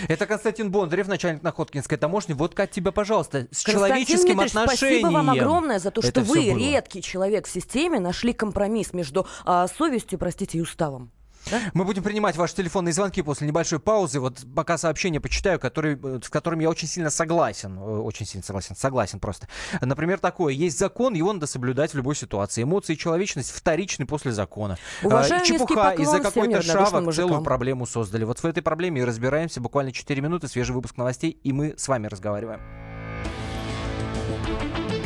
Это 0.09 0.27
Константин 0.27 0.70
Бондарев, 0.70 1.09
начальник 1.09 1.42
Находкинской 1.42 1.99
таможни. 1.99 2.33
Вот 2.33 2.55
как 2.55 2.70
тебе, 2.70 2.92
пожалуйста, 2.92 3.46
с 3.51 3.64
человеческим 3.64 4.37
Дмитриевич, 4.37 4.55
отношением. 4.55 5.01
Спасибо 5.01 5.07
вам 5.09 5.31
огромное 5.31 5.79
за 5.79 5.90
то, 5.90 6.03
что 6.03 6.20
вы, 6.22 6.44
редкий 6.55 7.03
человек 7.03 7.46
в 7.46 7.51
системе, 7.51 8.01
нашли 8.01 8.33
компромисс 8.33 8.92
между 8.92 9.27
а, 9.44 9.66
совестью, 9.68 10.18
простите, 10.18 10.59
и 10.59 10.61
уставом. 10.61 11.11
Да? 11.50 11.61
Мы 11.74 11.85
будем 11.85 12.02
принимать 12.02 12.37
ваши 12.37 12.56
телефонные 12.56 12.92
звонки 12.92 13.22
после 13.22 13.46
небольшой 13.46 13.78
паузы. 13.78 14.20
Вот 14.20 14.44
пока 14.54 14.78
сообщение 14.78 15.20
почитаю, 15.20 15.61
который, 15.61 15.98
с 16.22 16.28
которым 16.28 16.61
я 16.61 16.68
очень 16.68 16.88
сильно 16.88 17.11
согласен. 17.11 17.78
Э, 17.78 17.98
очень 17.98 18.26
сильно 18.26 18.44
согласен. 18.44 18.74
Согласен 18.76 19.20
просто. 19.20 19.48
Например, 19.80 20.18
такое. 20.18 20.52
Есть 20.52 20.78
закон, 20.78 21.14
его 21.14 21.32
надо 21.32 21.46
соблюдать 21.46 21.92
в 21.92 21.96
любой 21.96 22.16
ситуации. 22.16 22.62
Эмоции 22.62 22.94
и 22.94 22.98
человечность 22.98 23.50
вторичны 23.50 24.06
после 24.06 24.32
закона. 24.32 24.76
Уважаем 25.02 25.44
Чепуха 25.44 25.92
из-за 25.92 26.20
какой-то 26.20 26.62
шавок 26.62 27.14
целую 27.14 27.42
проблему 27.42 27.87
создали. 27.87 28.24
Вот 28.24 28.40
в 28.40 28.44
этой 28.44 28.62
проблеме 28.62 29.02
и 29.02 29.04
разбираемся. 29.04 29.61
Буквально 29.61 29.92
4 29.92 30.20
минуты, 30.20 30.48
свежий 30.48 30.74
выпуск 30.74 30.96
новостей, 30.96 31.38
и 31.42 31.52
мы 31.52 31.74
с 31.76 31.88
вами 31.88 32.06
разговариваем. 32.09 32.61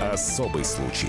Особый 0.01 0.65
случай. 0.65 1.09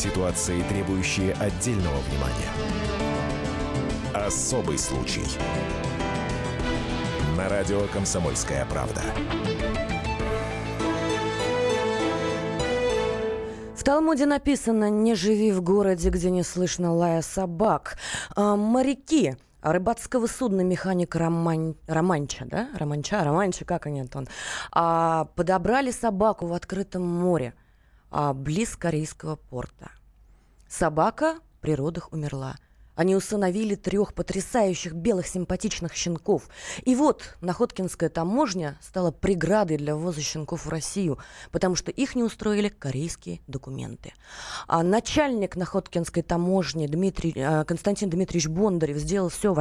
Ситуации, 0.00 0.62
требующие 0.62 1.34
отдельного 1.34 1.98
внимания. 2.08 2.48
Особый 4.14 4.78
случай. 4.78 5.26
На 7.36 7.50
радио 7.50 7.82
«Комсомольская 7.92 8.64
правда». 8.64 9.02
В 13.76 13.84
Талмуде 13.84 14.24
написано 14.24 14.88
«Не 14.88 15.14
живи 15.14 15.52
в 15.52 15.60
городе, 15.60 16.08
где 16.08 16.30
не 16.30 16.44
слышно 16.44 16.94
лая 16.94 17.20
собак». 17.20 17.98
А, 18.34 18.56
моряки 18.56 19.36
рыбацкого 19.60 20.28
судна 20.28 20.62
механик 20.62 21.14
Роман... 21.14 21.76
Романча, 21.86 22.46
да? 22.46 22.70
Романча, 22.74 23.22
Романча, 23.22 23.66
как 23.66 23.84
они, 23.84 24.00
Антон? 24.00 24.28
А, 24.72 25.26
подобрали 25.36 25.90
собаку 25.90 26.46
в 26.46 26.54
открытом 26.54 27.02
море 27.06 27.52
близ 28.10 28.76
корейского 28.76 29.36
порта. 29.36 29.90
Собака 30.68 31.38
при 31.60 31.74
родах 31.74 32.12
умерла. 32.12 32.56
Они 33.00 33.16
усыновили 33.16 33.76
трех 33.76 34.12
потрясающих 34.12 34.92
белых 34.92 35.26
симпатичных 35.26 35.94
щенков. 35.94 36.50
И 36.84 36.94
вот 36.94 37.36
Находкинская 37.40 38.10
таможня 38.10 38.78
стала 38.82 39.10
преградой 39.10 39.78
для 39.78 39.96
ввоза 39.96 40.20
щенков 40.20 40.66
в 40.66 40.68
Россию, 40.68 41.18
потому 41.50 41.76
что 41.76 41.90
их 41.90 42.14
не 42.14 42.22
устроили 42.22 42.68
корейские 42.68 43.40
документы. 43.46 44.12
А 44.66 44.82
начальник 44.82 45.56
Находкинской 45.56 46.22
таможни 46.22 46.86
Дмитрий, 46.88 47.32
э, 47.34 47.64
Константин 47.64 48.10
Дмитриевич 48.10 48.48
Бондарев 48.48 48.98
сделал 48.98 49.30
все 49.30 49.54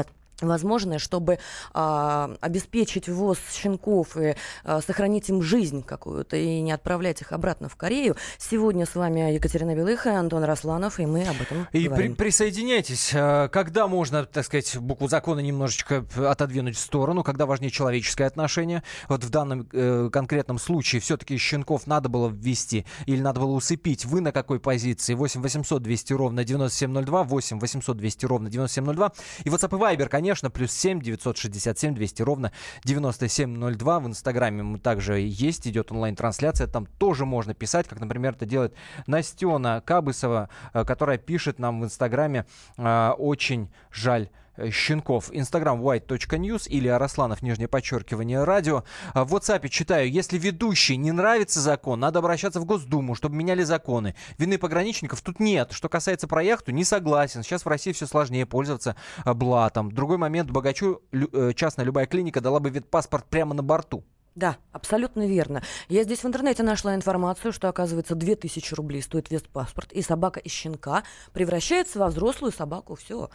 возможное, 0.48 1.00
чтобы 1.00 1.40
а, 1.74 2.32
обеспечить 2.42 3.08
ввоз 3.10 3.38
щенков 3.54 4.18
и 4.18 4.36
а, 4.64 4.82
сохранить 4.82 5.30
им 5.30 5.42
жизнь 5.42 5.84
какую-то 5.84 6.38
и 6.38 6.62
не 6.62 6.72
отправлять 6.72 7.22
их 7.22 7.32
обратно 7.32 7.70
в 7.70 7.76
Корею. 7.76 8.16
Сегодня 8.38 8.86
с 8.86 8.96
вами 8.96 9.34
Екатерина 9.34 9.76
Белыха, 9.76 10.20
Антон 10.20 10.44
Росланов, 10.44 11.00
и 11.00 11.06
мы 11.06 11.24
об 11.24 11.42
этом 11.42 11.68
и 11.72 11.88
говорим. 11.88 12.16
При 12.16 12.30
присоединяйтесь. 12.30 13.12
А, 13.14 13.48
когда 13.50 13.88
можно, 13.88 14.26
так 14.26 14.46
сказать, 14.46 14.78
букву 14.78 15.08
закона 15.08 15.40
немножечко 15.40 16.06
отодвинуть 16.16 16.76
в 16.76 16.80
сторону, 16.80 17.24
когда 17.24 17.46
важнее 17.46 17.72
человеческое 17.72 18.26
отношение? 18.26 18.84
Вот 19.08 19.24
в 19.24 19.30
данном 19.30 19.68
э, 19.74 20.10
конкретном 20.12 20.60
случае 20.60 21.02
все-таки 21.02 21.38
щенков 21.38 21.88
надо 21.88 22.08
было 22.08 22.30
ввести 22.30 22.86
или 23.06 23.22
надо 23.22 23.40
было 23.40 23.52
усыпить. 23.52 24.06
Вы 24.06 24.22
на 24.22 24.32
какой 24.32 24.60
позиции? 24.60 25.14
8 25.16 25.42
800 25.42 25.82
200 25.82 26.14
ровно 26.14 26.44
9702, 26.44 27.24
8 27.24 27.60
800 27.60 27.98
200 27.98 28.26
ровно 28.26 28.50
9702. 28.50 29.12
И 29.44 29.50
WhatsApp 29.50 29.76
и 29.76 29.96
Viber, 29.98 30.08
конечно, 30.08 30.29
конечно, 30.30 30.52
плюс 30.52 30.72
7 30.74 31.02
967 31.02 31.96
200 31.96 32.22
ровно 32.22 32.52
9702. 32.84 34.00
В 34.00 34.08
Инстаграме 34.08 34.62
мы 34.62 34.78
также 34.78 35.20
есть, 35.20 35.68
идет 35.68 35.92
онлайн-трансляция. 35.92 36.68
Там 36.68 36.86
тоже 36.86 37.26
можно 37.26 37.56
писать, 37.56 37.88
как, 37.88 38.00
например, 38.00 38.34
это 38.34 38.46
делает 38.46 38.76
Настена 39.08 39.82
Кабысова, 39.84 40.50
э, 40.74 40.86
которая 40.86 41.18
пишет 41.18 41.58
нам 41.58 41.82
в 41.82 41.86
Инстаграме 41.86 42.46
э, 42.78 43.10
«Очень 43.18 43.72
жаль 43.92 44.30
щенков. 44.72 45.30
Инстаграм 45.32 45.82
white.news 45.82 46.68
или 46.68 46.88
Арасланов, 46.88 47.42
нижнее 47.42 47.68
подчеркивание, 47.68 48.44
радио. 48.44 48.84
А 49.14 49.26
в 49.26 49.34
WhatsApp 49.34 49.68
читаю, 49.70 50.12
если 50.12 50.38
ведущий 50.38 50.98
не 50.98 51.12
нравится 51.12 51.60
закон, 51.60 52.00
надо 52.00 52.20
обращаться 52.20 52.60
в 52.60 52.66
Госдуму, 52.66 53.16
чтобы 53.16 53.36
меняли 53.36 53.64
законы. 53.64 54.16
Вины 54.38 54.58
пограничников 54.58 55.22
тут 55.22 55.40
нет. 55.40 55.72
Что 55.72 55.90
касается 55.90 56.28
про 56.28 56.44
яхту, 56.44 56.72
не 56.72 56.84
согласен. 56.84 57.44
Сейчас 57.44 57.66
в 57.66 57.68
России 57.68 57.92
все 57.92 58.08
сложнее 58.08 58.46
пользоваться 58.46 58.96
э, 59.26 59.34
блатом. 59.34 59.92
Другой 59.92 60.18
момент, 60.18 60.50
богачу 60.52 61.02
э, 61.12 61.54
частная 61.56 61.86
любая 61.86 62.06
клиника 62.06 62.42
дала 62.42 62.60
бы 62.60 62.70
ветпаспорт 62.70 63.26
прямо 63.26 63.54
на 63.54 63.64
борту. 63.64 64.04
Да, 64.36 64.58
абсолютно 64.72 65.28
верно. 65.28 65.64
Я 65.90 66.04
здесь 66.04 66.24
в 66.24 66.26
интернете 66.26 66.64
нашла 66.64 66.96
информацию, 66.96 67.52
что, 67.52 67.68
оказывается, 67.68 68.16
2000 68.16 68.74
рублей 68.74 69.02
стоит 69.02 69.30
ветпаспорт, 69.30 69.92
и 69.92 70.02
собака 70.02 70.40
из 70.40 70.52
щенка 70.52 71.04
превращается 71.34 72.00
во 72.00 72.08
взрослую 72.08 72.54
собаку. 72.54 72.96
Все. 72.96 73.30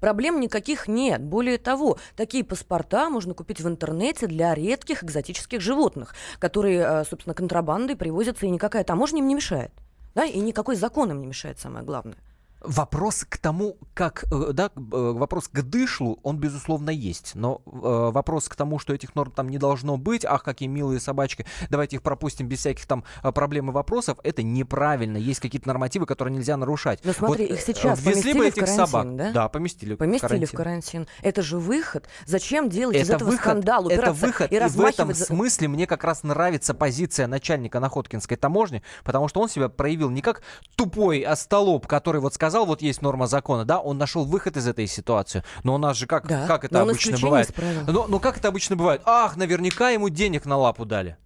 Проблем 0.00 0.40
никаких 0.40 0.86
нет. 0.86 1.22
Более 1.22 1.58
того, 1.58 1.98
такие 2.16 2.44
паспорта 2.44 3.10
можно 3.10 3.34
купить 3.34 3.60
в 3.60 3.68
интернете 3.68 4.26
для 4.26 4.54
редких 4.54 5.02
экзотических 5.02 5.60
животных, 5.60 6.14
которые, 6.38 6.80
э, 6.80 7.04
собственно, 7.04 7.34
контрабандой 7.34 7.96
привозятся, 7.96 8.46
и 8.46 8.50
никакая 8.50 8.84
таможня 8.84 9.18
им 9.18 9.28
не 9.28 9.34
мешает. 9.34 9.72
Да, 10.14 10.24
и 10.24 10.38
никакой 10.38 10.76
закон 10.76 11.10
им 11.10 11.20
не 11.20 11.26
мешает, 11.26 11.58
самое 11.58 11.84
главное. 11.84 12.16
Вопрос 12.60 13.24
к 13.28 13.38
тому, 13.38 13.76
как, 13.94 14.24
э, 14.32 14.52
да, 14.52 14.70
э, 14.76 14.78
вопрос 14.80 15.48
к 15.48 15.62
дышлу, 15.62 16.18
он, 16.22 16.38
безусловно, 16.38 16.90
есть. 16.90 17.32
Но 17.34 17.62
э, 17.66 17.70
вопрос 17.72 18.48
к 18.48 18.56
тому, 18.56 18.78
что 18.78 18.92
этих 18.92 19.14
норм 19.14 19.30
там 19.30 19.48
не 19.48 19.58
должно 19.58 19.96
быть, 19.96 20.24
ах, 20.24 20.42
какие 20.42 20.68
милые 20.68 20.98
собачки, 20.98 21.46
давайте 21.70 21.96
их 21.96 22.02
пропустим 22.02 22.48
без 22.48 22.58
всяких 22.58 22.86
там 22.86 23.04
э, 23.22 23.30
проблем 23.30 23.70
и 23.70 23.72
вопросов, 23.72 24.18
это 24.24 24.42
неправильно. 24.42 25.16
Есть 25.16 25.40
какие-то 25.40 25.68
нормативы, 25.68 26.06
которые 26.06 26.34
нельзя 26.34 26.56
нарушать. 26.56 27.00
Но 27.04 27.12
смотри, 27.12 27.46
вот, 27.46 27.54
их 27.54 27.60
сейчас 27.60 28.00
поместили 28.00 28.38
бы 28.38 28.46
этих 28.48 28.62
в 28.62 28.66
карантин, 28.66 28.86
собак, 28.86 29.16
да? 29.16 29.32
Да, 29.32 29.48
поместили. 29.48 29.94
Поместили 29.94 30.18
в 30.18 30.28
карантин. 30.28 30.48
в 30.48 30.52
карантин. 30.52 31.06
Это 31.22 31.42
же 31.42 31.58
выход. 31.58 32.08
Зачем 32.26 32.68
делать 32.68 32.96
это 32.96 33.04
из 33.04 33.10
этого 33.10 33.30
выход, 33.30 33.42
скандал, 33.42 33.88
Это 33.88 34.12
выход, 34.12 34.50
и, 34.50 34.56
и 34.56 34.60
в 34.60 34.80
этом 34.84 35.14
смысле 35.14 35.68
мне 35.68 35.86
как 35.86 36.02
раз 36.02 36.24
нравится 36.24 36.74
позиция 36.74 37.28
начальника 37.28 37.78
Находкинской 37.78 38.36
таможни, 38.36 38.82
потому 39.04 39.28
что 39.28 39.40
он 39.40 39.48
себя 39.48 39.68
проявил 39.68 40.10
не 40.10 40.22
как 40.22 40.42
тупой 40.74 41.20
остолоп, 41.20 41.86
который 41.86 42.20
вот 42.20 42.34
сказал, 42.34 42.47
сказал, 42.48 42.66
вот 42.66 42.82
есть 42.82 43.02
норма 43.02 43.26
закона, 43.26 43.64
да, 43.64 43.78
он 43.78 43.98
нашел 43.98 44.24
выход 44.24 44.56
из 44.56 44.66
этой 44.66 44.86
ситуации. 44.86 45.42
Но 45.64 45.74
у 45.74 45.78
нас 45.78 45.96
же 45.96 46.06
как, 46.06 46.26
да, 46.26 46.46
как 46.46 46.64
это 46.64 46.80
обычно 46.80 47.18
бывает? 47.18 47.54
Но, 47.86 48.06
но 48.06 48.18
как 48.18 48.38
это 48.38 48.48
обычно 48.48 48.76
бывает? 48.76 49.02
Ах, 49.04 49.36
наверняка 49.36 49.90
ему 49.90 50.08
денег 50.08 50.46
на 50.46 50.56
лапу 50.56 50.84
дали. 50.84 51.16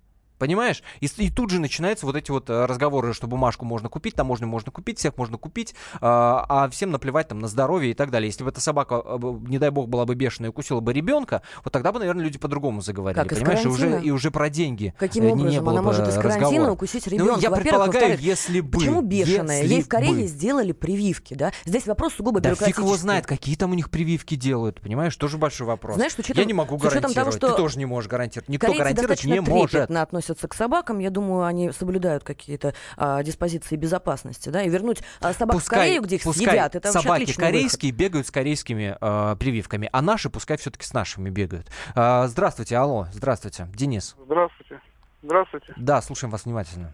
Понимаешь? 0.42 0.82
И, 0.98 1.06
и 1.18 1.30
тут 1.30 1.50
же 1.50 1.60
начинаются 1.60 2.04
вот 2.04 2.16
эти 2.16 2.32
вот 2.32 2.50
э, 2.50 2.64
разговоры, 2.64 3.14
что 3.14 3.28
бумажку 3.28 3.64
можно 3.64 3.88
купить, 3.88 4.16
таможню 4.16 4.48
можно 4.48 4.72
купить, 4.72 4.98
всех 4.98 5.16
можно 5.16 5.38
купить, 5.38 5.72
а, 6.00 6.44
а 6.48 6.68
всем 6.68 6.90
наплевать 6.90 7.28
там 7.28 7.38
на 7.38 7.46
здоровье 7.46 7.92
и 7.92 7.94
так 7.94 8.10
далее. 8.10 8.26
Если 8.26 8.42
бы 8.42 8.50
эта 8.50 8.60
собака, 8.60 9.00
э, 9.04 9.18
не 9.46 9.60
дай 9.60 9.70
бог, 9.70 9.88
была 9.88 10.04
бы 10.04 10.16
бешеная 10.16 10.48
и 10.48 10.50
укусила 10.50 10.80
бы 10.80 10.92
ребенка, 10.92 11.42
вот 11.62 11.72
тогда 11.72 11.92
бы, 11.92 12.00
наверное, 12.00 12.24
люди 12.24 12.40
по-другому 12.40 12.80
заговорили. 12.80 13.22
Как, 13.22 13.38
понимаешь? 13.38 13.64
И 13.64 13.68
уже, 13.68 14.02
и 14.02 14.10
уже 14.10 14.32
про 14.32 14.50
деньги 14.50 14.92
Каким 14.98 15.26
образом? 15.26 15.48
не 15.48 15.60
было 15.60 15.74
Она 15.74 15.82
может 15.82 16.08
из 16.08 16.14
карантина 16.14 16.48
разговора. 16.48 16.72
укусить 16.72 17.06
ребенка. 17.06 17.34
Ну, 17.34 17.38
я 17.38 17.50
предполагаю, 17.52 18.18
если 18.18 18.58
бы. 18.62 18.78
Почему 18.78 19.00
бешеная? 19.00 19.62
Ей 19.62 19.80
в 19.80 19.88
Корее 19.88 20.22
бы. 20.22 20.26
сделали 20.26 20.72
прививки, 20.72 21.34
да? 21.34 21.52
Здесь 21.64 21.86
вопрос 21.86 22.14
сугубо 22.14 22.40
да 22.40 22.48
бюрократический. 22.48 22.82
фиг 22.82 22.84
его 22.84 22.96
знает, 22.96 23.26
какие 23.26 23.54
там 23.54 23.70
у 23.70 23.74
них 23.74 23.90
прививки 23.90 24.34
делают, 24.34 24.80
понимаешь? 24.80 25.14
Тоже 25.14 25.38
большой 25.38 25.68
вопрос. 25.68 25.94
Знаешь, 25.94 26.14
с 26.14 26.18
учетом, 26.18 26.40
я 26.40 26.46
не 26.46 26.52
могу 26.52 26.78
гарантировать. 26.78 27.14
Того, 27.14 27.30
что 27.30 27.50
Ты 27.50 27.56
тоже 27.58 27.78
не 27.78 27.86
можешь 27.86 28.10
гарантировать. 28.10 28.48
Никто 28.48 28.72
гарантировать 28.72 29.24
не 29.24 29.38
может. 29.38 29.70
трепетно 29.70 30.02
относятся 30.32 30.48
к 30.48 30.54
собакам. 30.54 30.98
Я 30.98 31.10
думаю, 31.10 31.44
они 31.44 31.70
соблюдают 31.72 32.24
какие-то 32.24 32.74
а, 32.96 33.22
диспозиции 33.22 33.76
безопасности, 33.76 34.48
да, 34.48 34.62
и 34.62 34.68
вернуть 34.68 35.02
а, 35.20 35.32
собак 35.32 35.56
пускай, 35.56 35.78
в 35.78 35.82
Корею, 35.82 36.02
где 36.02 36.16
их 36.16 36.22
пускай 36.22 36.46
съедят, 36.46 36.74
это 36.74 36.92
собаки 36.92 37.32
корейские 37.36 37.92
бегают 37.92 38.26
с 38.26 38.30
корейскими 38.30 38.96
э, 39.00 39.36
прививками, 39.36 39.88
а 39.92 40.02
наши 40.02 40.30
пускай 40.30 40.56
все-таки 40.56 40.84
с 40.84 40.92
нашими 40.92 41.30
бегают. 41.30 41.68
А, 41.94 42.26
здравствуйте, 42.26 42.76
алло, 42.76 43.06
здравствуйте, 43.12 43.68
Денис. 43.74 44.16
Здравствуйте. 44.24 44.80
Здравствуйте. 45.22 45.72
Да, 45.76 46.02
слушаем 46.02 46.30
вас 46.30 46.44
внимательно. 46.44 46.92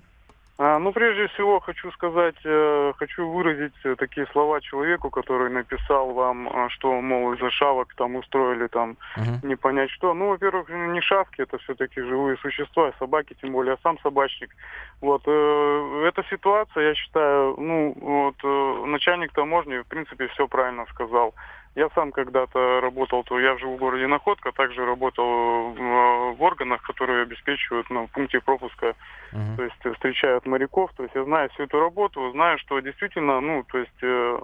А, 0.61 0.81
ну, 0.81 0.93
прежде 0.93 1.29
всего, 1.29 1.61
хочу 1.61 1.93
сказать, 1.93 2.35
э, 2.45 2.93
хочу 2.97 3.29
выразить 3.31 3.75
э, 3.85 3.95
такие 3.95 4.27
слова 4.33 4.61
человеку, 4.61 5.09
который 5.09 5.51
написал 5.51 6.11
вам, 6.11 6.49
э, 6.49 6.69
что, 6.71 7.01
мол, 7.01 7.33
из-за 7.35 7.49
шавок 7.51 7.95
там 7.95 8.17
устроили 8.17 8.67
там 8.67 8.97
Мгм. 9.17 9.49
не 9.49 9.55
понять 9.55 9.91
что. 9.91 10.15
Ну, 10.15 10.31
во-первых, 10.31 10.69
не 10.69 11.01
шавки, 11.01 11.43
это 11.43 11.59
все-таки 11.59 12.01
живые 12.01 12.37
существа, 12.39 12.93
собаки, 12.99 13.37
тем 13.41 13.53
более, 13.53 13.73
я 13.73 13.79
сам 13.85 14.01
собачник. 14.01 14.51
Вот, 15.01 15.23
эта 15.23 16.25
ситуация, 16.29 16.89
я 16.89 16.95
считаю, 16.97 17.55
ну, 17.57 17.95
вот, 18.01 18.89
начальник 18.89 19.33
таможни, 19.33 19.79
в 19.79 19.87
принципе, 19.87 20.27
все 20.27 20.49
правильно 20.49 20.87
сказал. 20.87 21.35
Я 21.75 21.89
сам 21.95 22.13
когда-то 22.13 22.81
работал, 22.81 23.23
то 23.25 23.39
я 23.39 23.57
живу 23.59 23.77
в 23.77 23.79
городе 23.79 24.07
Находка, 24.07 24.53
также 24.53 24.85
работал 24.85 25.73
в 25.73 26.43
органах, 26.43 26.83
которые 26.83 27.23
обеспечивают 27.23 27.89
ну, 27.91 28.07
в 28.07 28.11
пункте 28.11 28.41
пропуска, 28.41 28.95
Мгм. 29.33 29.57
то 29.57 29.63
есть 29.65 29.97
встречают 29.97 30.47
моряков, 30.47 30.91
то 30.97 31.03
есть 31.03 31.15
я 31.15 31.23
знаю 31.25 31.51
всю 31.51 31.65
эту 31.65 31.79
работу, 31.79 32.31
знаю, 32.33 32.59
что 32.59 32.81
действительно, 32.81 33.41
ну, 33.41 33.63
то 33.71 33.79
есть 33.79 34.03
э, 34.03 34.39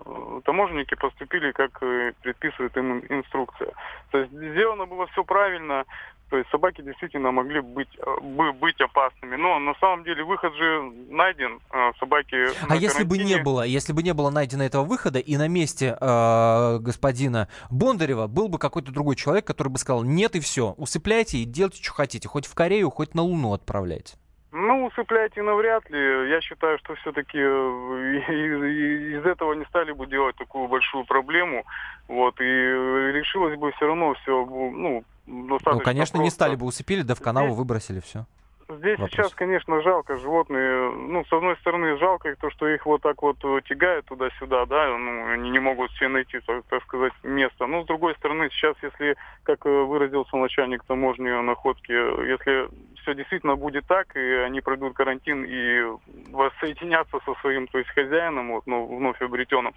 таможенники 0.44 0.94
поступили, 0.94 1.52
как 1.52 1.78
предписывает 2.22 2.76
им 2.76 2.98
инструкция. 3.08 3.72
То 4.10 4.18
есть 4.18 4.30
сделано 4.30 4.84
было 4.84 5.06
все 5.06 5.24
правильно, 5.24 5.84
то 6.30 6.38
есть 6.38 6.50
собаки 6.50 6.82
действительно 6.82 7.30
могли 7.32 7.60
быть, 7.60 7.88
э, 7.98 8.20
бы 8.20 8.52
быть 8.52 8.80
опасными. 8.80 9.36
Но 9.36 9.58
на 9.58 9.74
самом 9.74 10.04
деле 10.04 10.24
выход 10.24 10.54
же 10.54 10.82
найден. 11.08 11.60
э, 11.72 11.92
Собаки 11.98 12.36
А 12.68 12.76
если 12.76 13.04
бы 13.04 13.18
не 13.18 13.38
было, 13.42 13.62
если 13.62 13.92
бы 13.92 14.02
не 14.02 14.14
было 14.14 14.30
найдено 14.30 14.64
этого 14.64 14.84
выхода, 14.84 15.18
и 15.18 15.36
на 15.36 15.48
месте 15.48 15.96
э, 16.00 16.78
господина 16.80 17.48
Бондарева 17.70 18.26
был 18.26 18.48
бы 18.48 18.58
какой-то 18.58 18.92
другой 18.92 19.16
человек, 19.16 19.46
который 19.46 19.68
бы 19.68 19.78
сказал, 19.78 20.02
нет 20.02 20.34
и 20.36 20.40
все, 20.40 20.74
усыпляйте 20.76 21.38
и 21.38 21.44
делайте, 21.44 21.82
что 21.82 21.92
хотите, 21.92 22.28
хоть 22.28 22.46
в 22.46 22.54
Корею, 22.54 22.90
хоть 22.90 23.14
на 23.14 23.22
Луну 23.22 23.52
отправляйте. 23.52 24.16
Ну, 24.56 24.86
усыпляйте 24.86 25.42
навряд 25.42 25.90
ли. 25.90 26.30
Я 26.30 26.40
считаю, 26.40 26.78
что 26.78 26.94
все-таки 26.94 27.38
из 27.38 29.26
этого 29.26 29.52
не 29.54 29.64
стали 29.64 29.90
бы 29.90 30.06
делать 30.06 30.36
такую 30.36 30.68
большую 30.68 31.04
проблему. 31.04 31.64
Вот, 32.06 32.40
и 32.40 32.44
решилось 32.44 33.58
бы 33.58 33.72
все 33.72 33.86
равно 33.86 34.14
все, 34.14 34.44
ну, 34.46 35.02
достаточно 35.26 35.72
ну, 35.74 35.80
конечно, 35.80 36.16
не 36.18 36.24
просто. 36.24 36.36
стали 36.36 36.56
бы 36.56 36.66
усыпили, 36.66 37.02
да 37.02 37.14
в 37.14 37.20
канаву 37.20 37.54
выбросили, 37.54 38.00
все. 38.00 38.26
Здесь 38.68 38.98
Вопрос. 38.98 39.10
сейчас, 39.10 39.34
конечно, 39.34 39.82
жалко 39.82 40.16
животные. 40.16 40.90
Ну, 40.90 41.22
с 41.24 41.32
одной 41.32 41.56
стороны, 41.56 41.98
жалко 41.98 42.30
их 42.30 42.38
то, 42.38 42.50
что 42.50 42.66
их 42.66 42.86
вот 42.86 43.02
так 43.02 43.20
вот 43.20 43.36
э, 43.44 43.60
тягают 43.68 44.06
туда-сюда, 44.06 44.64
да, 44.64 44.96
ну, 44.96 45.32
они 45.32 45.50
не 45.50 45.58
могут 45.58 45.90
все 45.92 46.08
найти, 46.08 46.40
так, 46.40 46.64
так 46.70 46.82
сказать, 46.84 47.12
место. 47.22 47.66
Но, 47.66 47.82
с 47.82 47.86
другой 47.86 48.14
стороны, 48.14 48.48
сейчас, 48.50 48.74
если, 48.82 49.16
как 49.42 49.66
э, 49.66 49.68
выразился 49.68 50.36
начальник 50.36 50.82
таможни 50.84 51.28
находки, 51.42 51.92
если 51.92 52.68
все 53.02 53.14
действительно 53.14 53.56
будет 53.56 53.86
так, 53.86 54.16
и 54.16 54.34
они 54.46 54.62
пройдут 54.62 54.94
карантин 54.94 55.44
и 55.44 55.82
воссоединятся 56.30 57.18
со 57.26 57.34
своим, 57.42 57.66
то 57.66 57.76
есть 57.78 57.90
хозяином, 57.90 58.52
вот, 58.52 58.66
ну, 58.66 58.86
вновь 58.96 59.20
обретенным, 59.20 59.74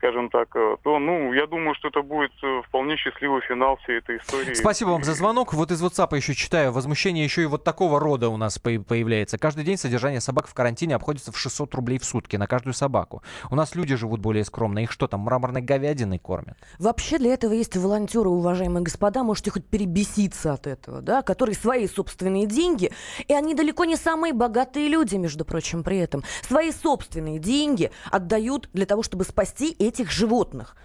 скажем 0.00 0.30
так, 0.30 0.48
э, 0.56 0.76
то, 0.82 0.98
ну, 0.98 1.34
я 1.34 1.46
думаю, 1.46 1.74
что 1.74 1.88
это 1.88 2.00
будет 2.00 2.32
э, 2.42 2.62
вполне 2.66 2.96
счастливый 2.96 3.42
финал 3.42 3.76
всей 3.82 3.98
этой 3.98 4.16
истории. 4.16 4.54
Спасибо 4.54 4.90
вам 4.90 5.04
за 5.04 5.12
звонок. 5.12 5.52
Вот 5.52 5.70
из 5.70 5.82
WhatsApp 5.82 6.16
еще 6.16 6.34
читаю. 6.34 6.72
Возмущение 6.72 7.22
еще 7.22 7.42
и 7.42 7.46
вот 7.46 7.64
такого 7.64 8.00
рода 8.00 8.30
у 8.30 8.38
нас 8.38 8.58
по- 8.58 8.80
появляется. 8.80 9.36
Каждый 9.36 9.64
день 9.64 9.76
содержание 9.76 10.22
собак 10.22 10.46
в 10.48 10.54
карантине 10.54 10.94
обходится 10.94 11.32
в 11.32 11.38
600 11.38 11.74
рублей 11.74 11.98
в 11.98 12.06
сутки 12.06 12.36
на 12.36 12.46
каждую 12.46 12.72
собаку. 12.72 13.22
У 13.50 13.54
нас 13.54 13.74
люди 13.74 13.94
живут 13.94 14.20
более 14.20 14.44
скромно. 14.44 14.78
Их 14.78 14.90
что 14.90 15.06
там, 15.06 15.20
мраморной 15.20 15.60
говядиной 15.60 16.18
кормят? 16.18 16.56
Вообще 16.78 17.18
для 17.18 17.34
этого 17.34 17.52
есть 17.52 17.76
волонтеры, 17.76 18.30
уважаемые 18.30 18.82
господа, 18.82 19.22
можете 19.22 19.50
хоть 19.50 19.66
перебеситься 19.66 20.54
от 20.54 20.66
этого, 20.66 21.02
да, 21.02 21.20
которые 21.20 21.54
свои 21.54 21.86
собственные 21.86 22.46
деньги, 22.46 22.90
и 23.28 23.34
они 23.34 23.54
далеко 23.54 23.84
не 23.84 23.96
самые 23.96 24.32
богатые 24.32 24.88
люди, 24.88 25.16
между 25.16 25.44
прочим, 25.44 25.82
при 25.82 25.98
этом, 25.98 26.22
свои 26.40 26.72
собственные 26.72 27.38
деньги 27.38 27.90
отдают 28.10 28.70
для 28.72 28.86
того, 28.86 29.02
чтобы 29.02 29.24
спасти 29.24 29.76
этих 29.90 30.10
животных. 30.10 30.76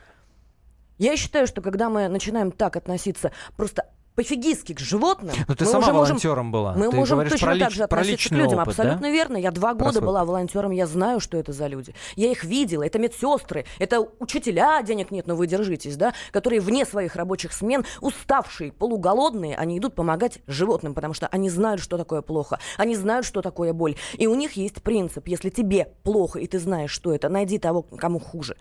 Я 0.97 1.17
считаю, 1.17 1.47
что 1.47 1.61
когда 1.61 1.89
мы 1.89 2.07
начинаем 2.07 2.51
так 2.51 2.75
относиться 2.75 3.31
просто 3.57 3.85
пофигистски 4.15 4.71
к 4.73 4.79
животным, 4.79 5.35
Ну 5.45 5.55
ты 5.55 5.65
мы 5.65 5.69
сама 5.71 5.83
уже 5.83 5.91
можем 5.91 6.07
волонтером 6.15 6.49
была. 6.49 6.73
мы 6.73 6.89
Ты 6.89 6.95
можем 6.95 7.19
точно 7.27 7.47
про 7.47 7.59
так 7.59 7.71
же 7.71 7.83
относиться 7.83 8.29
к 8.29 8.31
людям. 8.31 8.59
опыт, 8.59 8.67
Абсолютно 8.69 9.01
да? 9.01 9.09
верно. 9.09 9.35
Я 9.35 9.51
два 9.51 9.73
года 9.73 9.91
свой 9.91 10.05
была 10.05 10.23
волонтером, 10.23 10.71
я 10.71 10.87
знаю, 10.87 11.19
что 11.19 11.37
это 11.37 11.51
за 11.51 11.67
люди. 11.67 11.93
Я 12.15 12.31
их 12.31 12.45
видела. 12.45 12.83
Это 12.83 12.97
медсестры, 12.97 13.65
это 13.77 13.99
учителя, 14.19 14.81
денег 14.83 15.11
нет, 15.11 15.27
но 15.27 15.35
вы 15.35 15.47
держитесь, 15.47 15.97
да, 15.97 16.13
которые 16.31 16.61
вне 16.61 16.85
своих 16.85 17.17
рабочих 17.17 17.51
смен, 17.51 17.83
уставшие, 17.99 18.71
полуголодные, 18.71 19.57
они 19.57 19.79
идут 19.79 19.95
помогать 19.95 20.39
животным, 20.47 20.93
потому 20.93 21.13
что 21.13 21.27
они 21.27 21.49
знают, 21.49 21.81
что 21.81 21.97
такое 21.97 22.21
плохо. 22.21 22.57
Они 22.77 22.95
знают, 22.95 23.25
что 23.25 23.41
такое 23.41 23.73
боль. 23.73 23.97
И 24.13 24.27
у 24.27 24.35
них 24.35 24.53
есть 24.53 24.81
принцип. 24.81 25.27
Если 25.27 25.49
тебе 25.49 25.89
плохо, 26.03 26.39
и 26.39 26.47
ты 26.47 26.57
знаешь, 26.59 26.91
что 26.91 27.13
это, 27.13 27.27
найди 27.27 27.57
того, 27.59 27.81
кому 27.81 28.19
хуже. 28.19 28.55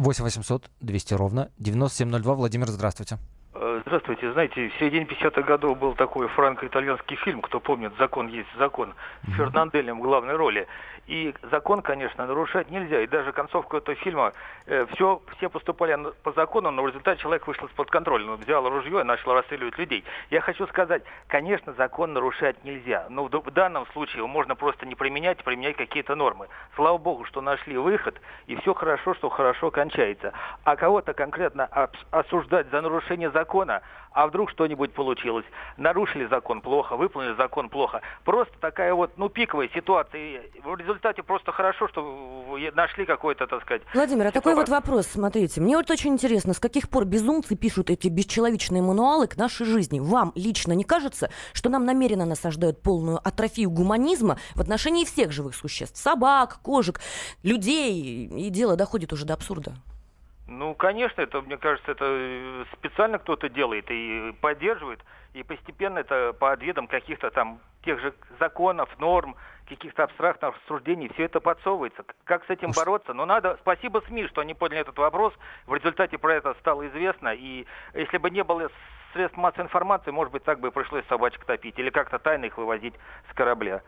8 0.00 0.24
800 0.24 0.70
200 0.80 1.14
ровно 1.14 1.50
9702. 1.58 2.34
Владимир, 2.34 2.68
здравствуйте. 2.70 3.18
Э, 3.62 3.82
Здравствуйте. 3.84 4.32
Знаете, 4.32 4.70
в 4.70 4.74
середине 4.78 5.04
50-х 5.04 5.42
годов 5.42 5.78
был 5.78 5.94
такой 5.94 6.28
франко-итальянский 6.28 7.16
фильм, 7.16 7.42
кто 7.42 7.60
помнит, 7.60 7.92
«Закон 7.98 8.26
есть 8.28 8.48
закон», 8.56 8.94
с 9.28 9.36
Фернанделем 9.36 9.98
в 9.98 10.02
главной 10.02 10.34
роли. 10.34 10.66
И 11.06 11.34
закон, 11.50 11.82
конечно, 11.82 12.26
нарушать 12.26 12.70
нельзя. 12.70 13.02
И 13.02 13.06
даже 13.06 13.32
концовку 13.32 13.76
этого 13.76 13.94
фильма, 13.96 14.32
э, 14.64 14.86
все, 14.94 15.20
все 15.36 15.50
поступали 15.50 15.98
по 16.22 16.32
закону, 16.32 16.70
но 16.70 16.82
в 16.82 16.86
результате 16.86 17.20
человек 17.20 17.46
вышел 17.46 17.66
из-под 17.66 17.90
контроля. 17.90 18.30
Он 18.30 18.36
взял 18.36 18.66
ружье 18.66 19.00
и 19.00 19.04
начал 19.04 19.34
расстреливать 19.34 19.76
людей. 19.76 20.04
Я 20.30 20.40
хочу 20.40 20.66
сказать, 20.68 21.02
конечно, 21.26 21.74
закон 21.74 22.14
нарушать 22.14 22.64
нельзя. 22.64 23.06
Но 23.10 23.24
в, 23.24 23.28
в 23.30 23.50
данном 23.50 23.86
случае 23.88 24.18
его 24.18 24.28
можно 24.28 24.54
просто 24.54 24.86
не 24.86 24.94
применять, 24.94 25.44
применять 25.44 25.76
какие-то 25.76 26.14
нормы. 26.14 26.48
Слава 26.76 26.96
богу, 26.96 27.26
что 27.26 27.42
нашли 27.42 27.76
выход, 27.76 28.18
и 28.46 28.56
все 28.56 28.72
хорошо, 28.72 29.14
что 29.14 29.28
хорошо 29.28 29.70
кончается. 29.70 30.32
А 30.64 30.76
кого-то 30.76 31.12
конкретно 31.12 31.68
ос- 31.74 32.06
осуждать 32.10 32.70
за 32.70 32.80
нарушение 32.80 33.30
закона, 33.30 33.49
а 34.12 34.26
вдруг 34.26 34.50
что-нибудь 34.50 34.92
получилось. 34.92 35.44
Нарушили 35.76 36.26
закон 36.26 36.60
плохо, 36.60 36.96
выполнили 36.96 37.34
закон 37.36 37.68
плохо. 37.68 38.02
Просто 38.24 38.52
такая 38.60 38.94
вот, 38.94 39.12
ну, 39.16 39.28
пиковая 39.28 39.68
ситуация. 39.74 40.20
И 40.20 40.60
в 40.62 40.76
результате 40.76 41.22
просто 41.22 41.52
хорошо, 41.52 41.88
что 41.88 42.58
нашли 42.74 43.06
какой-то, 43.06 43.46
так 43.46 43.62
сказать... 43.62 43.82
Владимир, 43.94 44.26
а 44.26 44.30
такой 44.32 44.54
вот 44.54 44.68
вопрос, 44.68 45.06
смотрите. 45.06 45.60
Мне 45.60 45.76
вот 45.76 45.90
очень 45.90 46.12
интересно, 46.12 46.54
с 46.54 46.58
каких 46.58 46.88
пор 46.88 47.04
безумцы 47.04 47.56
пишут 47.56 47.90
эти 47.90 48.08
бесчеловечные 48.08 48.82
мануалы 48.82 49.26
к 49.26 49.36
нашей 49.36 49.66
жизни? 49.66 50.00
Вам 50.00 50.32
лично 50.34 50.72
не 50.72 50.84
кажется, 50.84 51.30
что 51.52 51.68
нам 51.68 51.84
намеренно 51.84 52.26
насаждают 52.26 52.82
полную 52.82 53.18
атрофию 53.18 53.70
гуманизма 53.70 54.38
в 54.54 54.60
отношении 54.60 55.04
всех 55.04 55.32
живых 55.32 55.54
существ? 55.54 55.96
Собак, 55.96 56.58
кошек, 56.62 57.00
людей, 57.42 58.26
и 58.26 58.50
дело 58.50 58.76
доходит 58.76 59.12
уже 59.12 59.24
до 59.24 59.34
абсурда. 59.34 59.74
Ну, 60.50 60.74
конечно, 60.74 61.22
это, 61.22 61.40
мне 61.42 61.56
кажется, 61.56 61.92
это 61.92 62.04
э, 62.04 62.64
специально 62.72 63.20
кто-то 63.20 63.48
делает 63.48 63.88
и 63.88 64.34
поддерживает, 64.40 64.98
и 65.32 65.44
постепенно 65.44 66.00
это 66.00 66.32
под 66.32 66.60
видом 66.60 66.88
каких-то 66.88 67.30
там 67.30 67.60
тех 67.84 68.00
же 68.00 68.12
законов, 68.40 68.88
норм, 68.98 69.36
каких-то 69.68 70.02
абстрактных 70.02 70.56
рассуждений, 70.56 71.08
все 71.14 71.26
это 71.26 71.38
подсовывается. 71.38 72.04
Как 72.24 72.44
с 72.46 72.50
этим 72.50 72.72
бороться? 72.72 73.14
Но 73.14 73.26
надо, 73.26 73.58
спасибо 73.60 74.02
СМИ, 74.08 74.26
что 74.26 74.40
они 74.40 74.54
подняли 74.54 74.82
этот 74.82 74.98
вопрос, 74.98 75.32
в 75.66 75.74
результате 75.74 76.18
про 76.18 76.34
это 76.34 76.54
стало 76.54 76.88
известно, 76.88 77.32
и 77.32 77.64
если 77.94 78.18
бы 78.18 78.28
не 78.28 78.42
было 78.42 78.72
средств 79.12 79.38
массовой 79.38 79.66
информации, 79.66 80.10
может 80.10 80.32
быть, 80.32 80.42
так 80.42 80.58
бы 80.58 80.68
и 80.68 80.72
пришлось 80.72 81.06
собачек 81.06 81.44
топить, 81.44 81.78
или 81.78 81.90
как-то 81.90 82.18
тайно 82.18 82.46
их 82.46 82.58
вывозить 82.58 82.94
с 83.30 83.34
корабля. 83.34 83.82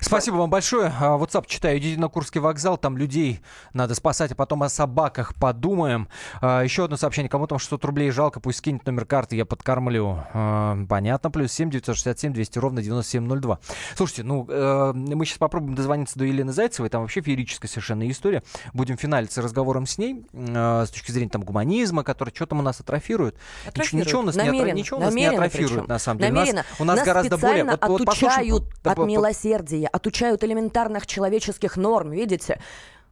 Спасибо 0.00 0.36
вам 0.36 0.50
большое. 0.50 0.92
А, 1.00 1.16
WhatsApp 1.16 1.44
читаю. 1.46 1.78
Идите 1.78 2.00
на 2.00 2.08
Курский 2.08 2.40
вокзал, 2.40 2.76
там 2.76 2.96
людей 2.96 3.40
надо 3.72 3.94
спасать, 3.94 4.32
а 4.32 4.34
потом 4.34 4.62
о 4.62 4.68
собаках 4.68 5.34
подумаем. 5.34 6.08
А, 6.40 6.62
еще 6.62 6.84
одно 6.84 6.96
сообщение. 6.96 7.28
Кому 7.28 7.46
там 7.46 7.58
600 7.58 7.84
рублей 7.84 8.10
жалко, 8.10 8.40
пусть 8.40 8.58
скинет 8.58 8.84
номер 8.86 9.04
карты, 9.04 9.36
я 9.36 9.44
подкормлю. 9.44 10.24
А, 10.32 10.76
понятно. 10.88 11.30
Плюс 11.30 11.52
7 11.52 11.70
967 11.70 12.32
200 12.32 12.58
ровно 12.58 12.82
9702. 12.82 13.58
Слушайте, 13.96 14.22
ну, 14.24 14.46
э, 14.48 14.92
мы 14.94 15.24
сейчас 15.24 15.38
попробуем 15.38 15.74
дозвониться 15.74 16.18
до 16.18 16.24
Елены 16.24 16.52
Зайцевой. 16.52 16.88
Там 16.90 17.02
вообще 17.02 17.20
феерическая 17.20 17.68
совершенно 17.68 18.08
история. 18.10 18.42
Будем 18.72 18.96
финалиться 18.96 19.42
разговором 19.42 19.86
с 19.86 19.98
ней 19.98 20.24
с 20.32 20.90
точки 20.90 21.12
зрения 21.12 21.30
там 21.30 21.42
гуманизма, 21.42 22.02
который 22.02 22.34
что 22.34 22.46
там 22.46 22.60
у 22.60 22.62
нас 22.62 22.80
атрофирует. 22.80 23.36
Атрофирует. 23.66 24.06
Ничего, 24.06 24.20
у 24.20 24.24
нас 24.24 24.36
намеренно, 24.36 24.72
не, 24.72 24.82
ничего 24.82 24.98
у 24.98 25.02
нас 25.02 25.14
не 25.14 25.26
атрофирует, 25.26 25.72
причем. 25.72 25.86
на 25.88 25.98
самом 25.98 26.20
деле. 26.20 26.32
Намеренно. 26.32 26.60
У 26.60 26.62
нас, 26.62 26.80
у 26.80 26.84
нас, 26.84 26.96
нас 26.96 27.06
гораздо 27.06 27.38
более... 27.38 27.64
Вот, 27.64 27.80
вот 27.86 28.00
отучают 28.02 28.64
послушай, 28.82 29.02
от 29.02 29.06
милосердия, 29.06 29.57
отучают 29.86 30.44
элементарных 30.44 31.06
человеческих 31.06 31.76
норм, 31.76 32.10
видите? 32.10 32.60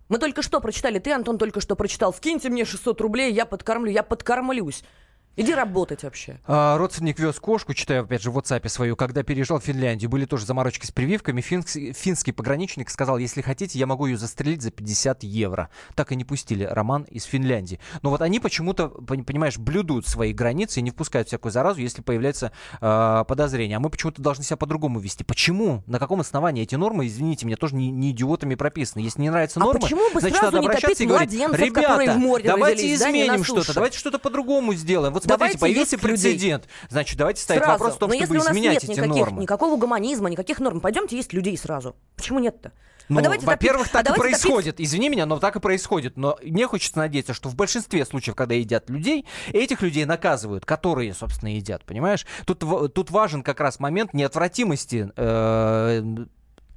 Мы 0.08 0.18
только 0.18 0.42
что 0.42 0.60
прочитали, 0.60 0.98
ты, 0.98 1.12
Антон, 1.12 1.38
только 1.38 1.60
что 1.60 1.74
прочитал, 1.74 2.14
скиньте 2.14 2.48
мне 2.48 2.64
600 2.64 3.00
рублей, 3.00 3.32
я 3.32 3.44
подкормлю, 3.44 3.90
я 3.90 4.02
подкормлюсь. 4.02 4.84
Иди 5.38 5.52
работать 5.52 6.02
вообще. 6.02 6.40
А, 6.46 6.78
родственник 6.78 7.18
вез 7.18 7.38
кошку, 7.38 7.74
читаю 7.74 8.04
опять 8.04 8.22
же 8.22 8.30
в 8.30 8.38
WhatsApp 8.38 8.66
свою, 8.70 8.96
когда 8.96 9.22
переезжал 9.22 9.60
в 9.60 9.64
Финляндию. 9.64 10.08
Были 10.08 10.24
тоже 10.24 10.46
заморочки 10.46 10.86
с 10.86 10.90
прививками. 10.90 11.42
Финский, 11.42 11.92
финский 11.92 12.32
пограничник 12.32 12.88
сказал, 12.88 13.18
если 13.18 13.42
хотите, 13.42 13.78
я 13.78 13.86
могу 13.86 14.06
ее 14.06 14.16
застрелить 14.16 14.62
за 14.62 14.70
50 14.70 15.24
евро. 15.24 15.68
Так 15.94 16.10
и 16.12 16.16
не 16.16 16.24
пустили 16.24 16.64
Роман 16.64 17.02
из 17.02 17.24
Финляндии. 17.24 17.80
Но 18.00 18.08
вот 18.08 18.22
они 18.22 18.40
почему-то, 18.40 18.88
понимаешь, 18.88 19.58
блюдут 19.58 20.06
свои 20.06 20.32
границы 20.32 20.80
и 20.80 20.82
не 20.82 20.90
впускают 20.90 21.28
всякую 21.28 21.52
заразу, 21.52 21.80
если 21.80 22.00
появляется 22.00 22.52
э, 22.80 23.24
подозрение. 23.28 23.76
А 23.76 23.80
мы 23.80 23.90
почему-то 23.90 24.22
должны 24.22 24.42
себя 24.42 24.56
по-другому 24.56 25.00
вести. 25.00 25.22
Почему? 25.22 25.82
На 25.86 25.98
каком 25.98 26.20
основании 26.20 26.62
эти 26.62 26.76
нормы, 26.76 27.08
извините 27.08 27.44
меня, 27.44 27.56
тоже 27.56 27.74
не, 27.74 27.90
не 27.90 28.12
идиотами 28.12 28.54
прописаны. 28.54 29.02
Если 29.02 29.20
не 29.20 29.28
нравятся 29.28 29.60
нормы, 29.60 29.80
а 29.80 29.82
почему 29.82 30.10
бы 30.14 30.20
значит, 30.20 30.38
сразу 30.38 30.56
надо 30.56 30.62
не 30.62 30.68
обращаться 30.68 31.02
и 31.02 31.06
говорить, 31.06 31.32
ребята, 31.34 32.12
в 32.14 32.16
море 32.16 32.44
давайте 32.46 32.82
родились, 32.82 33.02
изменим 33.02 33.36
да, 33.36 33.44
что-то, 33.44 33.74
давайте 33.74 33.98
что-то 33.98 34.18
по-другому 34.18 34.72
сделаем. 34.72 35.12
Вот 35.12 35.25
Давайте 35.26 35.58
смотрите, 35.58 35.58
появился 35.58 35.98
прецедент. 35.98 36.64
Людей. 36.64 36.88
Значит, 36.90 37.18
давайте 37.18 37.42
ставить 37.42 37.62
сразу. 37.62 37.72
вопрос 37.72 37.96
в 37.96 37.98
том, 37.98 38.10
Но 38.10 38.14
чтобы 38.14 38.34
если 38.34 38.36
у 38.36 38.38
нас 38.38 38.52
изменять 38.52 38.72
нет 38.74 38.84
эти 38.84 38.90
никаких, 38.92 39.16
нормы. 39.16 39.42
никакого 39.42 39.76
гуманизма, 39.76 40.28
никаких 40.30 40.58
норм, 40.60 40.80
пойдемте 40.80 41.16
есть 41.16 41.32
людей 41.32 41.56
сразу. 41.56 41.96
Почему 42.16 42.38
нет-то? 42.38 42.72
Ну, 43.08 43.20
а 43.20 43.22
давайте 43.22 43.46
во-первых, 43.46 43.88
так 43.88 44.08
а 44.10 44.14
и 44.14 44.16
происходит. 44.16 44.76
Топить... 44.76 44.88
Извини 44.88 45.08
меня, 45.08 45.26
но 45.26 45.38
так 45.38 45.56
и 45.56 45.60
происходит. 45.60 46.16
Но 46.16 46.38
мне 46.42 46.66
хочется 46.66 46.98
надеяться, 46.98 47.34
что 47.34 47.48
в 47.48 47.54
большинстве 47.54 48.04
случаев, 48.04 48.34
когда 48.34 48.54
едят 48.54 48.90
людей, 48.90 49.26
этих 49.52 49.82
людей 49.82 50.04
наказывают, 50.04 50.64
которые, 50.64 51.14
собственно, 51.14 51.54
едят, 51.54 51.84
понимаешь? 51.84 52.26
Тут, 52.46 52.64
тут 52.94 53.10
важен 53.10 53.42
как 53.42 53.60
раз 53.60 53.78
момент 53.78 54.12
неотвратимости 54.12 55.10
э, 55.16 56.26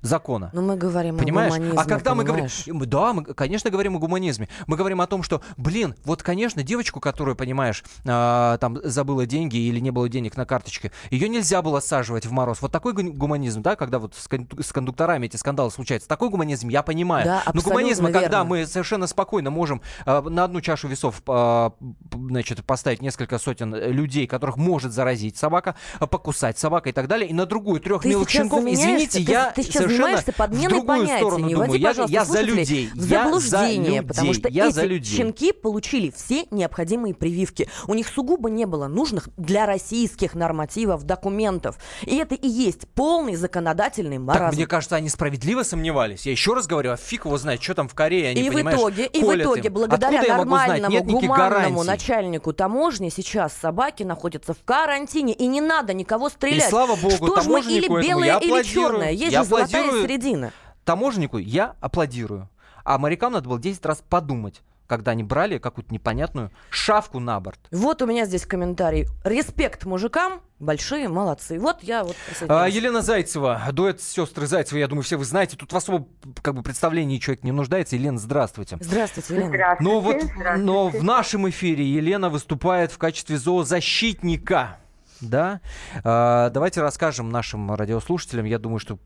закона. 0.01 0.49
Ну, 0.53 0.62
мы 0.62 0.75
говорим 0.77 1.17
понимаешь? 1.17 1.53
о 1.53 1.55
гуманизме, 1.57 1.79
А 1.79 1.85
когда 1.85 2.12
понимаешь? 2.15 2.63
мы 2.67 2.73
говорим... 2.73 2.89
Да, 2.89 3.13
мы, 3.13 3.23
конечно, 3.23 3.69
говорим 3.69 3.95
о 3.95 3.99
гуманизме. 3.99 4.47
Мы 4.67 4.77
говорим 4.77 5.01
о 5.01 5.07
том, 5.07 5.23
что, 5.23 5.41
блин, 5.57 5.95
вот, 6.05 6.23
конечно, 6.23 6.63
девочку, 6.63 6.99
которую, 6.99 7.35
понимаешь, 7.35 7.83
э, 8.05 8.57
там 8.59 8.79
забыла 8.83 9.25
деньги 9.25 9.57
или 9.57 9.79
не 9.79 9.91
было 9.91 10.07
денег 10.09 10.38
на 10.38 10.45
карточке, 10.45 10.91
ее 11.09 11.27
нельзя 11.29 11.62
было 11.62 11.79
саживать 11.79 12.25
в 12.25 12.31
мороз. 12.31 12.62
Вот 12.62 12.71
такой 12.71 12.93
гуманизм, 12.93 13.62
да, 13.62 13.75
когда 13.75 13.99
вот 13.99 14.15
с, 14.15 14.27
кон- 14.27 14.47
с 14.59 14.71
кондукторами 14.71 15.25
эти 15.25 15.35
скандалы 15.38 15.71
случаются, 15.71 16.07
такой 16.07 16.29
гуманизм 16.29 16.69
я 16.69 16.81
понимаю. 16.83 17.25
Да, 17.25 17.43
Но 17.53 17.62
гуманизм, 17.62 18.05
верно. 18.05 18.19
когда 18.19 18.43
мы 18.43 18.65
совершенно 18.65 19.07
спокойно 19.07 19.49
можем 19.49 19.81
э, 20.05 20.21
на 20.21 20.43
одну 20.45 20.62
чашу 20.62 20.88
весов 20.88 21.21
э, 21.27 21.69
значит, 22.13 22.63
поставить 22.65 23.01
несколько 23.01 23.38
сотен 23.38 23.75
людей, 23.75 24.27
которых 24.27 24.57
может 24.57 24.91
заразить 24.93 25.38
собака, 25.38 25.75
покусать 25.99 26.57
собака 26.57 26.89
и 26.89 26.91
так 26.91 27.07
далее, 27.07 27.29
и 27.29 27.33
на 27.33 27.45
другую 27.45 27.79
трех 27.81 28.01
ты 28.03 28.09
милых 28.09 28.29
щенков, 28.29 28.63
извините, 28.65 29.23
ты, 29.23 29.31
я 29.31 29.51
ты 29.51 29.63
сейчас 29.63 29.88
занимаешься 29.89 30.34
подменой 30.34 30.84
понятий. 30.84 31.17
сторону 31.17 31.47
Не 31.47 31.54
думаю. 31.54 31.80
Я, 31.80 31.93
я 32.08 32.25
за 32.25 32.41
людей. 32.41 32.89
в 32.93 33.06
Я 33.06 33.23
заблуждение, 33.23 34.02
за 34.02 34.08
потому 34.08 34.34
что 34.34 34.49
я 34.49 34.67
эти 34.67 34.73
за 34.73 34.86
людей. 34.86 35.17
щенки 35.17 35.52
получили 35.52 36.12
все 36.15 36.45
необходимые 36.52 37.13
прививки. 37.13 37.69
У 37.88 37.93
них 37.93 38.08
сугубо 38.08 38.49
не 38.49 38.65
было 38.65 38.88
нужных 38.88 39.30
для 39.38 39.65
российских 39.65 40.34
нормативов 40.36 41.04
документов. 41.04 41.78
И 42.04 42.15
это 42.17 42.36
и 42.36 42.47
есть 42.47 42.88
полный 42.95 43.36
законодательный 43.36 44.17
маразм. 44.17 44.45
Так, 44.45 44.54
мне 44.56 44.67
кажется, 44.67 44.95
они 44.95 45.10
справедливо 45.10 45.63
сомневались. 45.63 46.25
Я 46.25 46.32
еще 46.32 46.54
раз 46.54 46.67
говорю, 46.67 46.91
а 46.91 46.97
фиг 46.97 47.25
его 47.25 47.38
знает, 47.38 47.62
что 47.62 47.75
там 47.75 47.88
в 47.88 47.93
Корее, 47.93 48.30
они, 48.30 48.41
и 48.41 48.49
в 48.49 48.62
итоге, 48.62 49.06
и 49.06 49.23
в 49.23 49.36
итоге, 49.36 49.67
им. 49.67 49.73
благодаря 49.73 50.19
Откуда 50.19 50.38
нормальному, 50.38 51.04
гуманному 51.04 51.34
гарантий. 51.36 51.88
начальнику 51.88 52.54
таможни, 52.54 53.10
сейчас 53.10 53.54
собаки 53.54 54.04
находятся 54.04 54.54
в 54.54 54.63
карантине, 54.63 55.34
и 55.34 55.47
не 55.47 55.62
надо 55.62 55.93
никого 55.93 56.30
стрелять. 56.30 56.67
И 56.67 56.69
слава 56.69 56.95
богу, 56.95 57.15
Что 57.15 57.41
ж 57.41 57.45
мы 57.47 57.62
или 57.62 57.88
белое, 57.88 58.38
или 58.39 58.63
черное? 58.63 59.12
Есть 59.12 59.32
Я 59.32 59.43
же 59.43 59.49
золотая 59.49 59.78
аплодирую. 59.79 60.07
середина. 60.07 60.53
Таможеннику 60.85 61.37
я 61.37 61.75
аплодирую. 61.81 62.49
А 62.83 62.97
морякам 62.97 63.33
надо 63.33 63.49
было 63.49 63.59
10 63.59 63.85
раз 63.85 64.03
подумать, 64.07 64.61
когда 64.87 65.11
они 65.11 65.23
брали 65.23 65.59
какую-то 65.59 65.93
непонятную 65.93 66.51
шавку 66.71 67.19
на 67.19 67.39
борт. 67.39 67.59
Вот 67.71 68.01
у 68.01 68.07
меня 68.07 68.25
здесь 68.25 68.45
комментарий. 68.45 69.05
Респект 69.23 69.85
мужикам, 69.85 70.41
большие 70.57 71.07
молодцы. 71.07 71.59
Вот 71.59 71.83
я 71.83 72.03
вот 72.03 72.15
А. 72.47 72.67
Елена 72.67 73.01
Зайцева, 73.03 73.61
дуэт 73.71 74.01
сестры 74.01 74.47
Зайцевой, 74.47 74.79
я 74.79 74.87
думаю, 74.87 75.03
все 75.03 75.17
вы 75.17 75.25
знаете. 75.25 75.55
Тут 75.55 75.71
в 75.71 75.77
особом 75.77 76.07
как 76.41 76.55
бы, 76.55 76.63
представлении 76.63 77.19
человек 77.19 77.43
не 77.43 77.51
нуждается. 77.51 77.95
Елена, 77.95 78.17
здравствуйте. 78.17 78.77
Здравствуйте, 78.79 79.35
Елена. 79.35 79.49
Здравствуйте. 79.49 79.83
Но 79.91 79.99
вот 79.99 80.15
здравствуйте. 80.15 80.57
но 80.63 80.87
в 80.89 81.03
нашем 81.03 81.49
эфире 81.49 81.85
Елена 81.85 82.29
выступает 82.29 82.91
в 82.91 82.97
качестве 82.97 83.37
зоозащитника. 83.37 84.77
Да? 85.21 85.61
А, 86.03 86.49
давайте 86.49 86.81
расскажем 86.81 87.29
нашим 87.29 87.73
радиослушателям. 87.75 88.45
Я 88.45 88.57
думаю, 88.57 88.79
что 88.79 88.97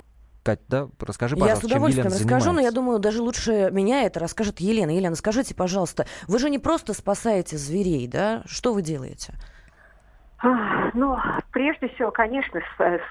Кать, 0.43 0.60
да, 0.67 0.89
расскажи, 0.99 1.36
Я 1.36 1.39
с 1.39 1.41
пожалуйста, 1.41 1.67
чем 1.67 1.77
удовольствием 1.77 2.08
Елена 2.08 2.19
расскажу, 2.19 2.51
но 2.51 2.60
я 2.60 2.71
занимается. 2.71 2.75
думаю, 2.75 2.99
даже 2.99 3.21
лучше 3.21 3.69
меня 3.71 4.03
это 4.03 4.19
расскажет 4.19 4.60
Елена. 4.60 4.91
Елена, 4.91 5.15
скажите, 5.15 5.56
пожалуйста, 5.56 6.06
вы 6.27 6.38
же 6.38 6.49
не 6.49 6.60
просто 6.60 6.93
спасаете 6.93 7.58
зверей, 7.58 8.08
да? 8.08 8.43
Что 8.45 8.73
вы 8.73 8.82
делаете? 8.82 9.34
Ну, 10.93 11.17
прежде 11.51 11.88
всего, 11.88 12.12
конечно, 12.12 12.60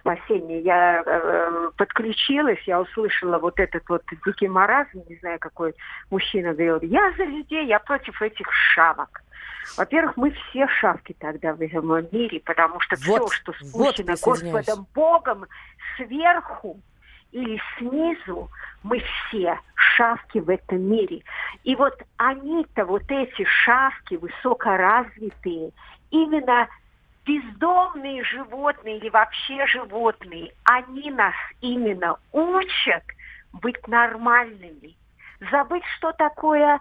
спасение. 0.00 0.60
Я 0.60 1.02
э, 1.04 1.70
подключилась, 1.78 2.60
я 2.66 2.78
услышала 2.78 3.38
вот 3.38 3.58
этот 3.58 3.88
вот 3.88 4.02
дикий 4.26 4.48
маразм, 4.48 5.02
не 5.08 5.16
знаю, 5.16 5.38
какой 5.38 5.74
мужчина 6.10 6.52
говорил. 6.52 6.80
Я 6.82 7.10
за 7.16 7.24
людей, 7.24 7.66
я 7.66 7.78
против 7.78 8.20
этих 8.20 8.46
шавок. 8.52 9.22
Во-первых, 9.78 10.18
мы 10.18 10.32
все 10.32 10.68
шавки 10.68 11.16
тогда 11.18 11.54
в 11.54 11.62
этом 11.62 11.88
мире, 12.12 12.40
потому 12.44 12.80
что 12.80 12.96
Вот, 13.06 13.30
все, 13.30 13.36
что 13.40 13.52
вот 13.72 13.94
спущено 13.94 14.06
присоединяюсь. 14.06 14.66
Господом 14.66 14.86
Богом 14.94 15.46
сверху 15.96 16.80
или 17.32 17.60
снизу, 17.78 18.50
мы 18.82 19.00
все 19.00 19.58
шавки 19.74 20.38
в 20.38 20.48
этом 20.48 20.82
мире. 20.82 21.22
И 21.64 21.74
вот 21.74 22.00
они-то, 22.18 22.84
вот 22.84 23.04
эти 23.08 23.44
шавки 23.44 24.14
высокоразвитые, 24.14 25.72
именно 26.10 26.68
бездомные 27.24 28.22
животные 28.24 28.98
или 28.98 29.08
вообще 29.08 29.66
животные, 29.66 30.52
они 30.64 31.10
нас 31.10 31.34
именно 31.60 32.16
учат 32.32 33.04
быть 33.52 33.86
нормальными, 33.86 34.96
забыть, 35.50 35.84
что 35.96 36.12
такое 36.12 36.80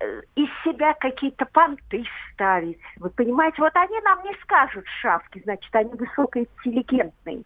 э, 0.00 0.22
из 0.34 0.48
себя 0.64 0.94
какие-то 0.94 1.46
понты 1.46 2.04
ставить. 2.32 2.78
Вы 2.96 3.10
понимаете, 3.10 3.62
вот 3.62 3.74
они 3.76 4.00
нам 4.00 4.22
не 4.24 4.34
скажут 4.42 4.86
шавки, 5.00 5.40
значит, 5.44 5.74
они 5.74 5.90
высокоинтеллигентные. 5.94 7.44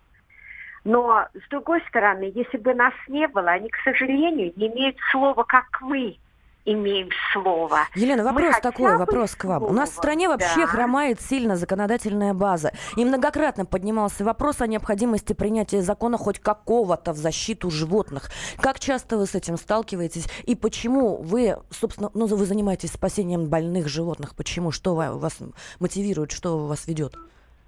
Но, 0.84 1.26
с 1.34 1.48
другой 1.50 1.82
стороны, 1.88 2.30
если 2.34 2.58
бы 2.58 2.74
нас 2.74 2.92
не 3.08 3.26
было, 3.26 3.50
они, 3.50 3.70
к 3.70 3.76
сожалению, 3.84 4.52
не 4.56 4.68
имеют 4.68 4.96
слова, 5.10 5.42
как 5.44 5.64
мы 5.80 6.18
имеем 6.66 7.10
слово. 7.32 7.80
Елена, 7.94 8.24
вопрос 8.24 8.58
такой, 8.60 8.96
вопрос 8.96 9.34
к 9.34 9.44
вам. 9.44 9.64
У 9.64 9.72
нас 9.72 9.90
в 9.90 9.92
слово, 9.92 10.02
стране 10.02 10.28
вообще 10.28 10.60
да. 10.60 10.66
хромает 10.66 11.20
сильно 11.20 11.56
законодательная 11.56 12.32
база. 12.32 12.72
И 12.96 13.04
многократно 13.04 13.66
поднимался 13.66 14.24
вопрос 14.24 14.60
о 14.60 14.66
необходимости 14.66 15.32
принятия 15.32 15.82
закона 15.82 16.16
хоть 16.16 16.38
какого-то 16.38 17.12
в 17.12 17.16
защиту 17.16 17.70
животных. 17.70 18.30
Как 18.58 18.80
часто 18.80 19.18
вы 19.18 19.26
с 19.26 19.34
этим 19.34 19.56
сталкиваетесь? 19.56 20.26
И 20.44 20.54
почему 20.54 21.16
вы, 21.16 21.58
собственно, 21.70 22.10
ну, 22.14 22.26
вы 22.26 22.46
занимаетесь 22.46 22.92
спасением 22.92 23.46
больных 23.46 23.88
животных? 23.88 24.34
Почему? 24.34 24.70
Что 24.70 24.94
ва- 24.94 25.12
вас 25.12 25.38
мотивирует? 25.80 26.32
Что 26.32 26.66
вас 26.66 26.86
ведет? 26.86 27.14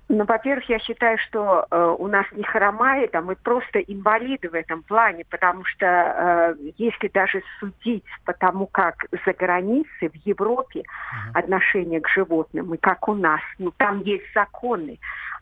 Ну, 0.08 0.24
во-первых, 0.24 0.68
я 0.68 0.78
считаю, 0.78 1.18
что 1.18 1.66
э, 1.68 1.96
у 1.98 2.06
нас 2.06 2.26
не 2.30 2.44
хромает, 2.44 3.12
а 3.16 3.22
мы 3.22 3.34
просто 3.34 3.80
инвалиды 3.80 4.48
в 4.48 4.54
этом 4.54 4.84
плане, 4.84 5.24
потому 5.28 5.64
что 5.64 5.86
э, 5.86 6.54
если 6.78 7.08
даже 7.08 7.42
судить 7.58 8.04
по 8.24 8.32
тому, 8.32 8.66
как 8.66 9.06
за 9.24 9.32
границей, 9.32 10.08
в 10.08 10.14
Европе 10.24 10.84
отношение 11.34 12.00
к 12.00 12.08
животным, 12.08 12.72
и 12.74 12.76
как 12.76 13.08
у 13.08 13.14
нас, 13.14 13.40
ну, 13.58 13.72
там 13.76 14.00
есть 14.02 14.32
законы, 14.32 15.00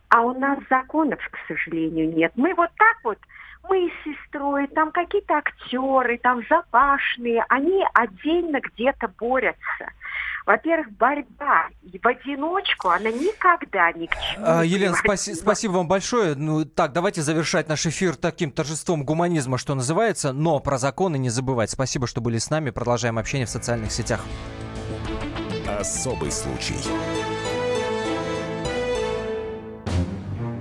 а 0.09 0.21
у 0.21 0.33
нас 0.37 0.57
законов, 0.67 1.19
к 1.29 1.37
сожалению, 1.47 2.11
нет. 2.11 2.31
Мы 2.35 2.55
вот 2.55 2.71
так 2.77 2.97
вот, 3.03 3.19
мы 3.69 3.89
с 3.89 4.03
сестрой, 4.03 4.67
там 4.67 4.91
какие-то 4.91 5.35
актеры, 5.35 6.17
там 6.17 6.41
запашные, 6.49 7.43
они 7.49 7.83
отдельно 7.93 8.59
где-то 8.61 9.07
борются. 9.19 9.91
Во-первых, 10.45 10.91
борьба 10.91 11.69
в 11.81 12.07
одиночку, 12.07 12.89
она 12.89 13.09
никогда 13.09 13.91
ни 13.93 14.05
к 14.05 14.13
чему 14.13 14.45
а, 14.45 14.63
Елена, 14.63 14.95
спаси, 14.95 15.33
спасибо 15.33 15.73
вам 15.73 15.87
большое. 15.87 16.35
Ну, 16.35 16.65
так, 16.65 16.93
давайте 16.93 17.23
завершать 17.23 17.67
наш 17.67 17.85
эфир 17.87 18.15
таким 18.15 18.51
торжеством 18.51 19.03
гуманизма, 19.03 19.57
что 19.57 19.73
называется, 19.73 20.33
но 20.33 20.59
про 20.59 20.77
законы 20.77 21.17
не 21.17 21.29
забывать. 21.29 21.71
Спасибо, 21.71 22.05
что 22.05 22.21
были 22.21 22.37
с 22.37 22.51
нами. 22.51 22.69
Продолжаем 22.69 23.17
общение 23.17 23.47
в 23.47 23.49
социальных 23.49 23.91
сетях. 23.91 24.21
Особый 25.67 26.31
случай. 26.31 26.75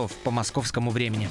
часов 0.00 0.12
по 0.24 0.30
московскому 0.30 0.90
времени. 0.90 1.28